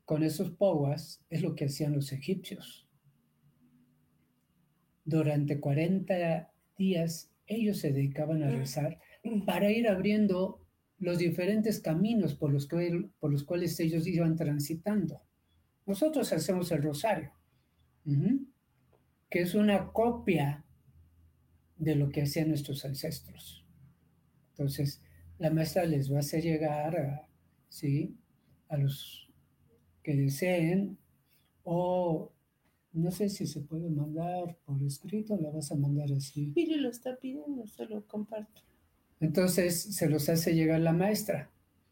con 0.03 0.23
esos 0.23 0.49
powas 0.49 1.23
es 1.29 1.43
lo 1.43 1.53
que 1.53 1.65
hacían 1.65 1.93
los 1.93 2.11
egipcios. 2.11 2.88
Durante 5.05 5.59
40 5.59 6.51
días 6.79 7.32
ellos 7.45 7.77
se 7.77 7.93
dedicaban 7.93 8.41
a 8.41 8.49
rezar 8.49 8.97
para 9.45 9.69
ir 9.69 9.88
abriendo 9.88 10.65
los 10.97 11.19
diferentes 11.19 11.79
caminos 11.82 12.34
por 12.34 12.51
los, 12.51 12.67
por 13.19 13.32
los 13.32 13.43
cuales 13.43 13.79
ellos 13.79 14.07
iban 14.07 14.36
transitando. 14.36 15.21
Nosotros 15.86 16.34
hacemos 16.34 16.71
el 16.71 16.82
rosario, 16.82 17.32
que 19.29 19.41
es 19.41 19.53
una 19.53 19.89
copia 19.89 20.65
de 21.77 21.93
lo 21.93 22.09
que 22.09 22.23
hacían 22.23 22.49
nuestros 22.49 22.84
ancestros. 22.86 23.67
Entonces, 24.49 25.03
la 25.42 25.50
maestra 25.50 25.86
les 25.86 26.12
va 26.12 26.18
a 26.18 26.20
hacer 26.20 26.44
llegar 26.44 26.96
a, 26.96 27.28
¿sí? 27.68 28.16
a 28.70 28.78
los 28.78 29.28
que 30.04 30.16
deseen 30.16 31.00
o 31.64 32.32
no 32.94 33.10
sé 33.10 33.28
si 33.28 33.48
se 33.48 33.62
puede 33.62 33.89
mandar 33.89 34.56
por 34.66 34.84
escrito, 34.84 35.36
la 35.42 35.50
vas 35.50 35.72
a 35.72 35.76
mandar 35.76 36.12
así. 36.12 36.52
Pili 36.54 36.76
lo 36.76 36.89
está 36.89 37.18
pidiendo, 37.18 37.66
se 37.66 37.86
lo 37.86 38.06
comparto. 38.06 38.62
Entonces 39.20 39.82
se 39.96 40.08
los 40.08 40.30
hace 40.30 40.54
llegar 40.54 40.80
la 40.80 40.94
maestra. 40.94 41.50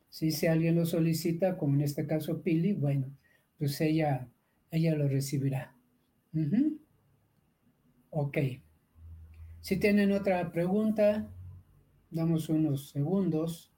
Si 0.09 0.45
alguien 0.45 0.75
lo 0.75 0.85
solicita, 0.85 1.57
como 1.57 1.73
en 1.73 1.81
este 1.81 2.05
caso 2.05 2.43
Pili, 2.43 2.73
bueno, 2.73 3.17
pues 3.57 3.81
ella, 3.81 4.29
ella 4.69 4.93
lo 4.95 5.07
recibirá. 5.07 5.75
Ok. 8.11 8.37
Si 9.61 9.77
tienen 9.77 10.11
otra 10.11 10.51
pregunta, 10.51 11.31
damos 12.09 12.49
unos 12.49 12.89
segundos. 12.89 13.71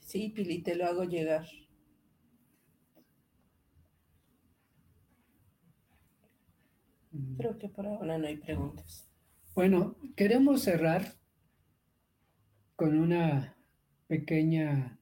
Sí, 0.00 0.28
Pili, 0.30 0.62
te 0.62 0.74
lo 0.74 0.86
hago 0.86 1.04
llegar. 1.04 1.46
Creo 7.36 7.58
que 7.58 7.68
por 7.68 7.86
ahora 7.86 8.18
no 8.18 8.26
hay 8.26 8.36
preguntas. 8.36 9.08
Bueno, 9.54 9.96
queremos 10.16 10.62
cerrar 10.62 11.14
con 12.74 12.98
una 12.98 13.56
pequeña 14.06 14.98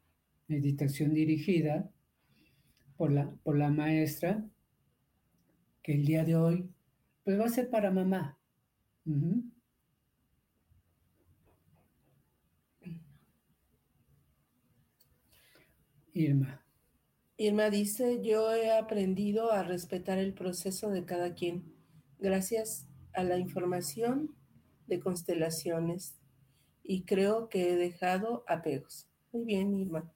meditación 0.49 1.15
dirigida 1.15 1.91
por 2.97 3.13
la, 3.13 3.31
por 3.43 3.57
la 3.57 3.71
maestra, 3.71 4.45
que 5.83 5.95
el 5.95 6.05
día 6.05 6.25
de 6.25 6.37
hoy 6.37 6.71
pues 7.31 7.41
va 7.41 7.47
a 7.47 7.49
ser 7.49 7.71
para 7.71 7.93
mamá. 7.93 8.37
Irma. 16.13 16.67
Irma 17.37 17.71
dice, 17.71 18.21
yo 18.21 18.53
he 18.53 18.73
aprendido 18.73 19.53
a 19.53 19.63
respetar 19.63 20.19
el 20.19 20.35
proceso 20.35 20.91
de 20.91 21.05
cada 21.05 21.35
quien 21.35 21.73
gracias 22.19 22.89
a 23.13 23.23
la 23.23 23.39
información 23.39 24.35
de 24.89 24.99
constelaciones 24.99 26.19
y 26.83 27.05
creo 27.05 27.49
que 27.49 27.73
he 27.73 27.77
dejado 27.77 28.43
apegos. 28.49 29.07
Muy 29.31 29.45
bien, 29.45 29.73
Irma. 29.73 30.13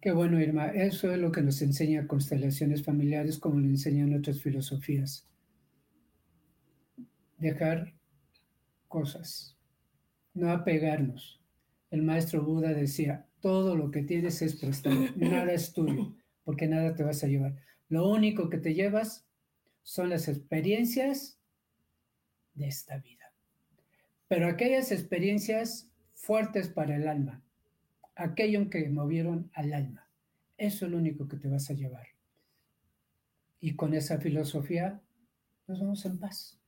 Qué 0.00 0.10
bueno, 0.10 0.40
Irma. 0.40 0.70
Eso 0.70 1.12
es 1.12 1.20
lo 1.20 1.30
que 1.30 1.42
nos 1.42 1.62
enseña 1.62 2.08
constelaciones 2.08 2.82
familiares, 2.82 3.38
como 3.38 3.60
lo 3.60 3.66
enseñan 3.66 4.12
otras 4.12 4.40
filosofías. 4.40 5.28
Dejar 7.42 7.92
cosas, 8.86 9.58
no 10.32 10.52
apegarnos. 10.52 11.42
El 11.90 12.04
maestro 12.04 12.44
Buda 12.44 12.72
decía, 12.72 13.26
todo 13.40 13.74
lo 13.74 13.90
que 13.90 14.04
tienes 14.04 14.40
es 14.42 14.54
prestado, 14.54 15.08
nada 15.16 15.52
es 15.52 15.72
tuyo, 15.72 16.14
porque 16.44 16.68
nada 16.68 16.94
te 16.94 17.02
vas 17.02 17.24
a 17.24 17.26
llevar. 17.26 17.56
Lo 17.88 18.08
único 18.08 18.48
que 18.48 18.58
te 18.58 18.74
llevas 18.74 19.26
son 19.82 20.08
las 20.10 20.28
experiencias 20.28 21.36
de 22.54 22.68
esta 22.68 22.98
vida. 22.98 23.32
Pero 24.28 24.46
aquellas 24.46 24.92
experiencias 24.92 25.90
fuertes 26.14 26.68
para 26.68 26.94
el 26.94 27.08
alma, 27.08 27.42
aquello 28.14 28.70
que 28.70 28.88
movieron 28.88 29.50
al 29.52 29.72
alma. 29.72 30.08
Eso 30.58 30.86
es 30.86 30.92
lo 30.92 30.98
único 30.98 31.26
que 31.26 31.38
te 31.38 31.48
vas 31.48 31.68
a 31.70 31.74
llevar. 31.74 32.06
Y 33.58 33.74
con 33.74 33.94
esa 33.94 34.18
filosofía 34.18 35.02
nos 35.66 35.80
vamos 35.80 36.04
en 36.04 36.20
paz. 36.20 36.61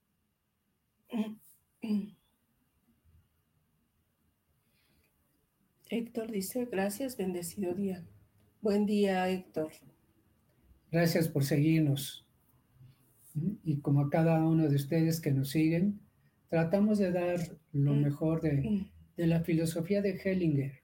Héctor 5.91 6.31
dice, 6.31 6.67
gracias, 6.71 7.17
bendecido 7.17 7.75
día. 7.75 8.05
Buen 8.61 8.87
día, 8.87 9.29
Héctor. 9.29 9.71
Gracias 10.91 11.29
por 11.29 11.45
seguirnos. 11.45 12.27
Y 13.65 13.79
como 13.81 14.01
a 14.01 14.11
cada 14.11 14.45
uno 14.45 14.69
de 14.69 14.77
ustedes 14.77 15.21
que 15.21 15.31
nos 15.33 15.51
siguen, 15.51 16.01
tratamos 16.49 16.99
de 16.99 17.13
dar 17.13 17.39
lo 17.73 17.93
mm. 17.93 18.03
mejor 18.03 18.41
de, 18.41 18.87
de 19.17 19.27
la 19.27 19.41
filosofía 19.41 20.03
de 20.03 20.21
Hellinger 20.21 20.83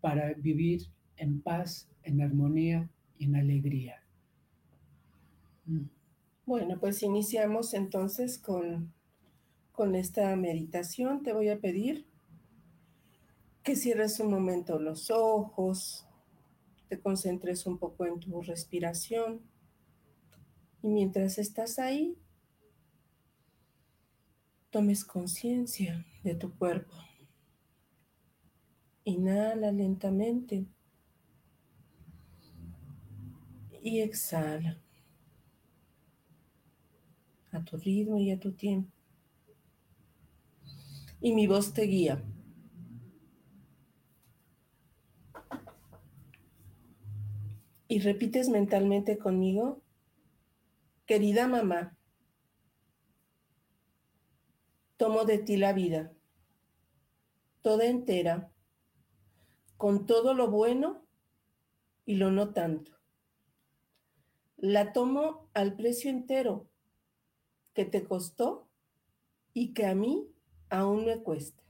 para 0.00 0.34
vivir 0.34 0.82
en 1.16 1.40
paz, 1.40 1.88
en 2.02 2.20
armonía 2.20 2.90
y 3.18 3.24
en 3.24 3.36
alegría. 3.36 4.02
Mm. 5.66 5.86
Bueno, 6.46 6.78
pues 6.80 7.02
iniciamos 7.02 7.74
entonces 7.74 8.38
con, 8.38 8.92
con 9.72 9.94
esta 9.94 10.34
meditación. 10.36 11.22
Te 11.22 11.32
voy 11.32 11.48
a 11.48 11.58
pedir 11.58 12.06
que 13.62 13.76
cierres 13.76 14.20
un 14.20 14.30
momento 14.30 14.78
los 14.78 15.10
ojos, 15.10 16.06
te 16.88 17.00
concentres 17.00 17.66
un 17.66 17.78
poco 17.78 18.06
en 18.06 18.20
tu 18.20 18.42
respiración 18.42 19.40
y 20.82 20.88
mientras 20.88 21.38
estás 21.38 21.78
ahí, 21.78 22.18
tomes 24.70 25.04
conciencia 25.04 26.04
de 26.22 26.34
tu 26.34 26.56
cuerpo. 26.56 26.94
Inhala 29.04 29.72
lentamente 29.72 30.66
y 33.82 34.00
exhala 34.00 34.80
a 37.50 37.64
tu 37.64 37.76
ritmo 37.76 38.18
y 38.18 38.30
a 38.30 38.40
tu 38.40 38.52
tiempo. 38.52 38.91
Y 41.22 41.32
mi 41.32 41.46
voz 41.46 41.72
te 41.72 41.84
guía. 41.84 42.22
Y 47.88 48.00
repites 48.00 48.48
mentalmente 48.48 49.18
conmigo, 49.18 49.82
querida 51.06 51.46
mamá, 51.46 51.96
tomo 54.96 55.24
de 55.24 55.38
ti 55.38 55.56
la 55.56 55.72
vida, 55.72 56.12
toda 57.60 57.86
entera 57.86 58.50
con 59.76 60.06
todo 60.06 60.32
lo 60.32 60.50
bueno 60.50 61.04
y 62.04 62.14
lo 62.14 62.30
no 62.30 62.52
tanto. 62.52 62.92
La 64.56 64.92
tomo 64.92 65.50
al 65.54 65.76
precio 65.76 66.10
entero 66.10 66.68
que 67.74 67.84
te 67.84 68.04
costó 68.04 68.68
y 69.52 69.74
que 69.74 69.86
a 69.86 69.94
mí 69.94 70.31
aún 70.72 71.04
me 71.04 71.22
cuesta. 71.22 71.62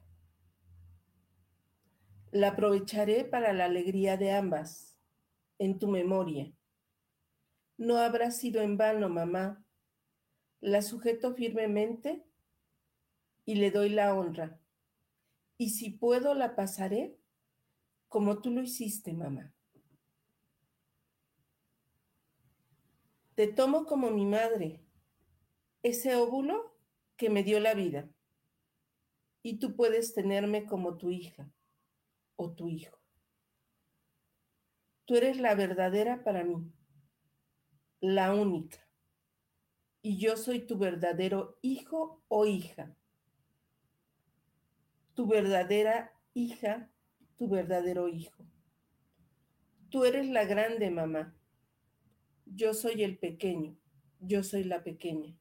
La 2.30 2.50
aprovecharé 2.50 3.24
para 3.24 3.52
la 3.52 3.64
alegría 3.64 4.16
de 4.16 4.30
ambas, 4.30 4.96
en 5.58 5.78
tu 5.78 5.88
memoria. 5.88 6.52
No 7.76 7.96
habrá 7.96 8.30
sido 8.30 8.62
en 8.62 8.76
vano, 8.76 9.08
mamá. 9.08 9.64
La 10.60 10.82
sujeto 10.82 11.34
firmemente 11.34 12.24
y 13.44 13.56
le 13.56 13.72
doy 13.72 13.88
la 13.88 14.14
honra. 14.14 14.60
Y 15.58 15.70
si 15.70 15.90
puedo, 15.90 16.34
la 16.34 16.54
pasaré 16.54 17.18
como 18.08 18.40
tú 18.40 18.52
lo 18.52 18.62
hiciste, 18.62 19.12
mamá. 19.12 19.52
Te 23.34 23.48
tomo 23.48 23.84
como 23.84 24.10
mi 24.10 24.26
madre, 24.26 24.80
ese 25.82 26.14
óvulo 26.14 26.76
que 27.16 27.30
me 27.30 27.42
dio 27.42 27.58
la 27.58 27.74
vida, 27.74 28.08
y 29.42 29.58
tú 29.58 29.74
puedes 29.74 30.14
tenerme 30.14 30.66
como 30.66 30.96
tu 30.96 31.10
hija 31.10 31.50
o 32.36 32.52
tu 32.52 32.68
hijo. 32.68 32.98
Tú 35.04 35.16
eres 35.16 35.40
la 35.40 35.54
verdadera 35.54 36.22
para 36.22 36.44
mí, 36.44 36.72
la 38.00 38.34
única, 38.34 38.78
y 40.00 40.18
yo 40.18 40.36
soy 40.36 40.60
tu 40.60 40.78
verdadero 40.78 41.58
hijo 41.60 42.22
o 42.28 42.46
hija, 42.46 42.96
tu 45.14 45.26
verdadera 45.26 46.12
hija 46.34 46.92
tu 47.42 47.48
verdadero 47.48 48.08
hijo. 48.08 48.44
Tú 49.90 50.04
eres 50.04 50.28
la 50.28 50.44
grande 50.44 50.90
mamá. 50.90 51.34
Yo 52.46 52.72
soy 52.72 53.02
el 53.02 53.18
pequeño. 53.18 53.76
Yo 54.20 54.44
soy 54.44 54.62
la 54.64 54.84
pequeña. 54.84 55.36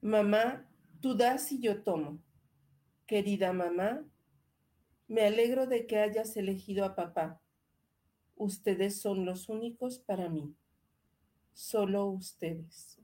Mamá, 0.00 0.69
tú 1.00 1.14
das 1.14 1.50
y 1.52 1.60
yo 1.60 1.82
tomo. 1.82 2.22
Querida 3.06 3.52
mamá, 3.52 4.04
me 5.08 5.22
alegro 5.22 5.66
de 5.66 5.86
que 5.86 5.98
hayas 5.98 6.36
elegido 6.36 6.84
a 6.84 6.94
papá. 6.94 7.40
Ustedes 8.36 9.00
son 9.00 9.24
los 9.24 9.48
únicos 9.48 9.98
para 9.98 10.28
mí. 10.28 10.54
Solo 11.52 12.06
ustedes. 12.06 12.98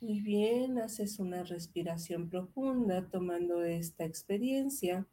Muy 0.00 0.20
bien, 0.20 0.78
haces 0.78 1.18
una 1.18 1.42
respiración 1.44 2.30
profunda 2.30 3.06
tomando 3.10 3.62
esta 3.62 4.06
experiencia 4.06 5.06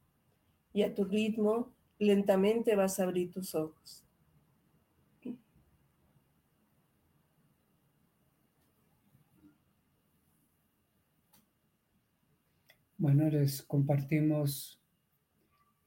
y 0.71 0.84
a 0.84 0.95
tu 0.95 1.03
ritmo 1.03 1.73
lentamente 1.99 2.75
vas 2.78 2.99
a 2.99 3.03
abrir 3.03 3.30
tus 3.30 3.53
ojos. 3.53 4.06
Bueno, 12.99 13.29
les 13.29 13.61
compartimos 13.61 14.81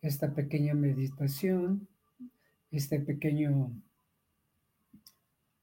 esta 0.00 0.32
pequeña 0.32 0.74
meditación, 0.74 1.88
este 2.70 3.00
pequeño 3.00 3.72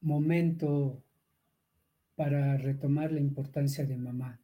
momento 0.02 1.02
para 2.16 2.58
retomar 2.58 3.12
la 3.12 3.20
importancia 3.20 3.86
de 3.86 3.96
mamá. 3.96 4.38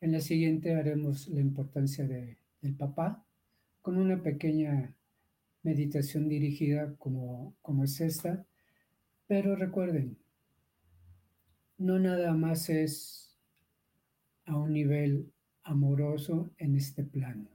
En 0.00 0.12
la 0.12 0.20
siguiente 0.20 0.76
haremos 0.76 1.26
la 1.26 1.40
importancia 1.40 2.06
de, 2.06 2.38
del 2.62 2.76
papá 2.76 3.26
con 3.82 3.98
una 3.98 4.22
pequeña 4.22 4.94
meditación 5.64 6.28
dirigida 6.28 6.94
como, 6.98 7.56
como 7.62 7.82
es 7.82 8.00
esta. 8.00 8.46
Pero 9.26 9.56
recuerden, 9.56 10.16
no 11.78 11.98
nada 11.98 12.32
más 12.34 12.68
es 12.68 13.36
a 14.44 14.56
un 14.56 14.72
nivel 14.72 15.32
amoroso 15.68 16.50
en 16.56 16.76
este 16.76 17.04
plano. 17.04 17.50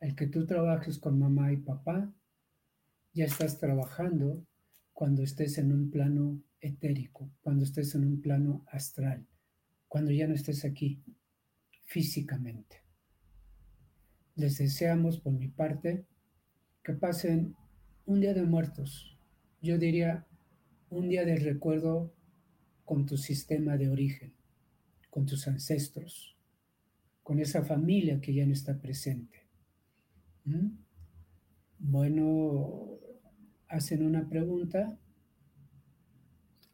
El 0.00 0.14
que 0.16 0.26
tú 0.26 0.46
trabajes 0.46 0.98
con 0.98 1.18
mamá 1.18 1.52
y 1.52 1.58
papá, 1.58 2.10
ya 3.12 3.26
estás 3.26 3.58
trabajando 3.58 4.46
cuando 4.94 5.22
estés 5.22 5.58
en 5.58 5.72
un 5.72 5.90
plano 5.90 6.42
etérico, 6.60 7.30
cuando 7.42 7.64
estés 7.64 7.94
en 7.94 8.06
un 8.06 8.20
plano 8.22 8.64
astral, 8.68 9.26
cuando 9.86 10.12
ya 10.12 10.26
no 10.26 10.34
estés 10.34 10.64
aquí 10.64 11.02
físicamente. 11.84 12.82
Les 14.34 14.56
deseamos 14.56 15.20
por 15.20 15.34
mi 15.34 15.48
parte 15.48 16.06
que 16.82 16.94
pasen 16.94 17.54
un 18.06 18.20
día 18.20 18.32
de 18.32 18.44
muertos, 18.44 19.18
yo 19.60 19.76
diría 19.76 20.26
un 20.88 21.10
día 21.10 21.26
de 21.26 21.36
recuerdo 21.36 22.14
con 22.86 23.04
tu 23.04 23.18
sistema 23.18 23.76
de 23.76 23.90
origen, 23.90 24.32
con 25.10 25.26
tus 25.26 25.46
ancestros, 25.48 26.37
con 27.28 27.40
esa 27.40 27.62
familia 27.62 28.22
que 28.22 28.32
ya 28.32 28.46
no 28.46 28.54
está 28.54 28.80
presente. 28.80 29.46
¿Mm? 30.46 30.68
Bueno, 31.78 32.98
hacen 33.68 34.02
una 34.02 34.26
pregunta. 34.26 34.98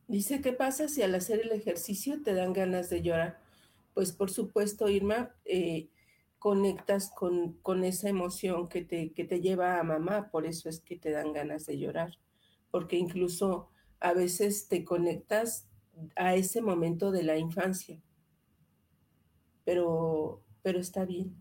Dice, 0.06 0.40
¿qué 0.40 0.52
pasa 0.52 0.86
si 0.86 1.02
al 1.02 1.12
hacer 1.16 1.40
el 1.40 1.50
ejercicio 1.50 2.22
te 2.22 2.34
dan 2.34 2.52
ganas 2.52 2.88
de 2.88 3.02
llorar? 3.02 3.40
Pues 3.94 4.12
por 4.12 4.30
supuesto, 4.30 4.88
Irma, 4.88 5.34
eh, 5.44 5.88
conectas 6.38 7.10
con, 7.10 7.54
con, 7.54 7.82
esa 7.82 8.08
emoción 8.08 8.68
que 8.68 8.82
te, 8.82 9.10
que 9.10 9.24
te 9.24 9.40
lleva 9.40 9.80
a 9.80 9.82
mamá, 9.82 10.30
por 10.30 10.46
eso 10.46 10.68
es 10.68 10.78
que 10.78 10.94
te 10.94 11.10
dan 11.10 11.32
ganas 11.32 11.66
de 11.66 11.80
llorar, 11.80 12.12
porque 12.70 12.96
incluso 12.96 13.70
a 13.98 14.12
veces 14.12 14.68
te 14.68 14.84
conectas 14.84 15.66
a 16.14 16.36
ese 16.36 16.62
momento 16.62 17.10
de 17.10 17.24
la 17.24 17.38
infancia, 17.38 18.00
pero, 19.64 20.43
pero 20.64 20.80
está 20.80 21.04
bien. 21.04 21.36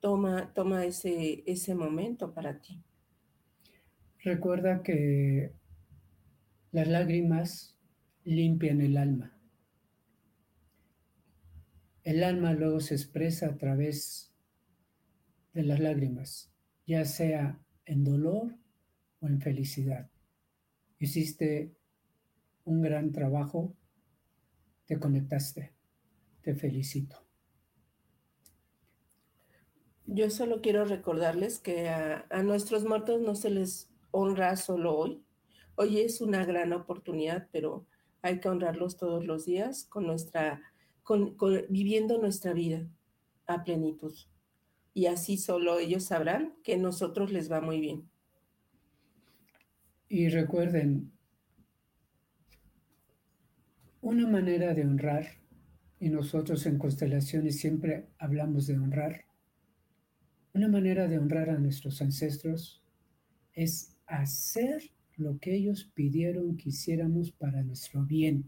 Toma, 0.00 0.54
toma 0.54 0.86
ese, 0.86 1.44
ese 1.46 1.74
momento 1.74 2.32
para 2.32 2.58
ti. 2.58 2.82
Recuerda 4.24 4.82
que 4.82 5.52
las 6.72 6.88
lágrimas 6.88 7.76
limpian 8.24 8.80
el 8.80 8.96
alma. 8.96 9.38
El 12.02 12.24
alma 12.24 12.54
luego 12.54 12.80
se 12.80 12.94
expresa 12.94 13.48
a 13.48 13.58
través 13.58 14.32
de 15.52 15.62
las 15.62 15.78
lágrimas, 15.78 16.50
ya 16.86 17.04
sea 17.04 17.60
en 17.84 18.02
dolor 18.02 18.56
o 19.20 19.26
en 19.26 19.42
felicidad. 19.42 20.10
Hiciste 20.98 21.76
un 22.64 22.80
gran 22.80 23.12
trabajo, 23.12 23.76
te 24.86 24.98
conectaste, 24.98 25.74
te 26.40 26.54
felicito. 26.54 27.29
Yo 30.12 30.28
solo 30.28 30.60
quiero 30.60 30.84
recordarles 30.84 31.60
que 31.60 31.88
a, 31.88 32.26
nuestros 32.42 32.84
muertos 32.84 33.20
no 33.20 33.36
se 33.36 33.48
les 33.48 33.88
honra 34.10 34.56
solo 34.56 34.96
hoy. 34.96 35.22
Hoy 35.76 36.00
es 36.00 36.20
una 36.20 36.44
gran 36.44 36.72
oportunidad, 36.72 37.46
pero 37.52 37.86
hay 38.20 38.40
que 38.40 38.48
honrarlos 38.48 38.96
todos 38.96 39.24
los 39.24 39.46
días 39.46 39.84
con 39.84 40.08
nuestra, 40.08 40.62
con, 41.04 41.36
viviendo 41.68 42.18
nuestra 42.18 42.52
vida 42.54 42.88
a 43.46 43.62
plenitud. 43.62 44.12
Y 44.94 45.06
así 45.06 45.36
solo 45.36 45.78
ellos 45.78 46.06
sabrán 46.06 46.56
que 46.64 46.74
a 46.74 46.78
nosotros 46.78 47.30
les 47.30 47.50
va 47.50 47.60
muy 47.60 47.78
bien. 47.78 48.10
Y 50.08 50.28
recuerden, 50.28 51.12
una 54.00 54.26
manera 54.26 54.74
de 54.74 54.82
honrar, 54.82 55.26
y 56.00 56.08
nosotros 56.08 56.66
en 56.66 56.78
constelaciones 56.78 57.60
siempre 57.60 58.08
hablamos 58.18 58.66
de 58.66 58.76
honrar, 58.76 59.29
una 60.52 60.68
manera 60.68 61.06
de 61.08 61.18
honrar 61.18 61.50
a 61.50 61.58
nuestros 61.58 62.02
ancestros 62.02 62.82
es 63.52 63.96
hacer 64.06 64.90
lo 65.16 65.38
que 65.38 65.54
ellos 65.54 65.90
pidieron 65.94 66.56
que 66.56 66.70
hiciéramos 66.70 67.30
para 67.30 67.62
nuestro 67.62 68.04
bien. 68.04 68.44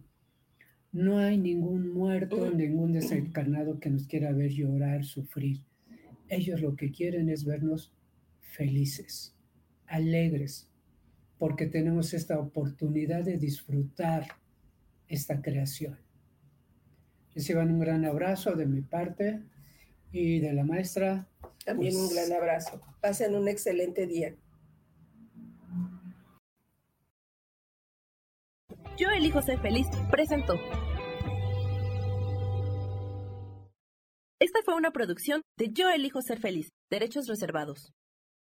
No 0.90 1.18
hay 1.18 1.38
ningún 1.38 1.92
muerto, 1.92 2.50
ningún 2.50 2.92
desencarnado 2.92 3.78
que 3.78 3.90
nos 3.90 4.06
quiera 4.06 4.32
ver 4.32 4.50
llorar, 4.50 5.04
sufrir. 5.04 5.60
Ellos 6.28 6.60
lo 6.60 6.76
que 6.76 6.90
quieren 6.90 7.28
es 7.28 7.44
vernos 7.44 7.92
felices, 8.40 9.34
alegres, 9.86 10.68
porque 11.38 11.66
tenemos 11.66 12.14
esta 12.14 12.38
oportunidad 12.38 13.24
de 13.24 13.38
disfrutar 13.38 14.26
esta 15.08 15.40
creación. 15.40 15.98
Reciban 17.34 17.70
un 17.70 17.80
gran 17.80 18.04
abrazo 18.04 18.54
de 18.54 18.66
mi 18.66 18.82
parte 18.82 19.42
y 20.12 20.40
de 20.40 20.52
la 20.52 20.64
maestra. 20.64 21.28
También 21.64 21.96
un 21.96 22.08
pues, 22.08 22.14
gran 22.14 22.32
abrazo. 22.38 22.80
Pasen 23.00 23.34
un 23.34 23.48
excelente 23.48 24.06
día. 24.06 24.34
Yo 28.96 29.08
elijo 29.10 29.40
ser 29.42 29.60
feliz. 29.60 29.86
Presento. 30.10 30.54
Esta 34.40 34.60
fue 34.64 34.74
una 34.74 34.90
producción 34.90 35.42
de 35.56 35.70
Yo 35.72 35.88
elijo 35.88 36.20
ser 36.20 36.40
feliz. 36.40 36.68
Derechos 36.90 37.26
reservados. 37.28 37.92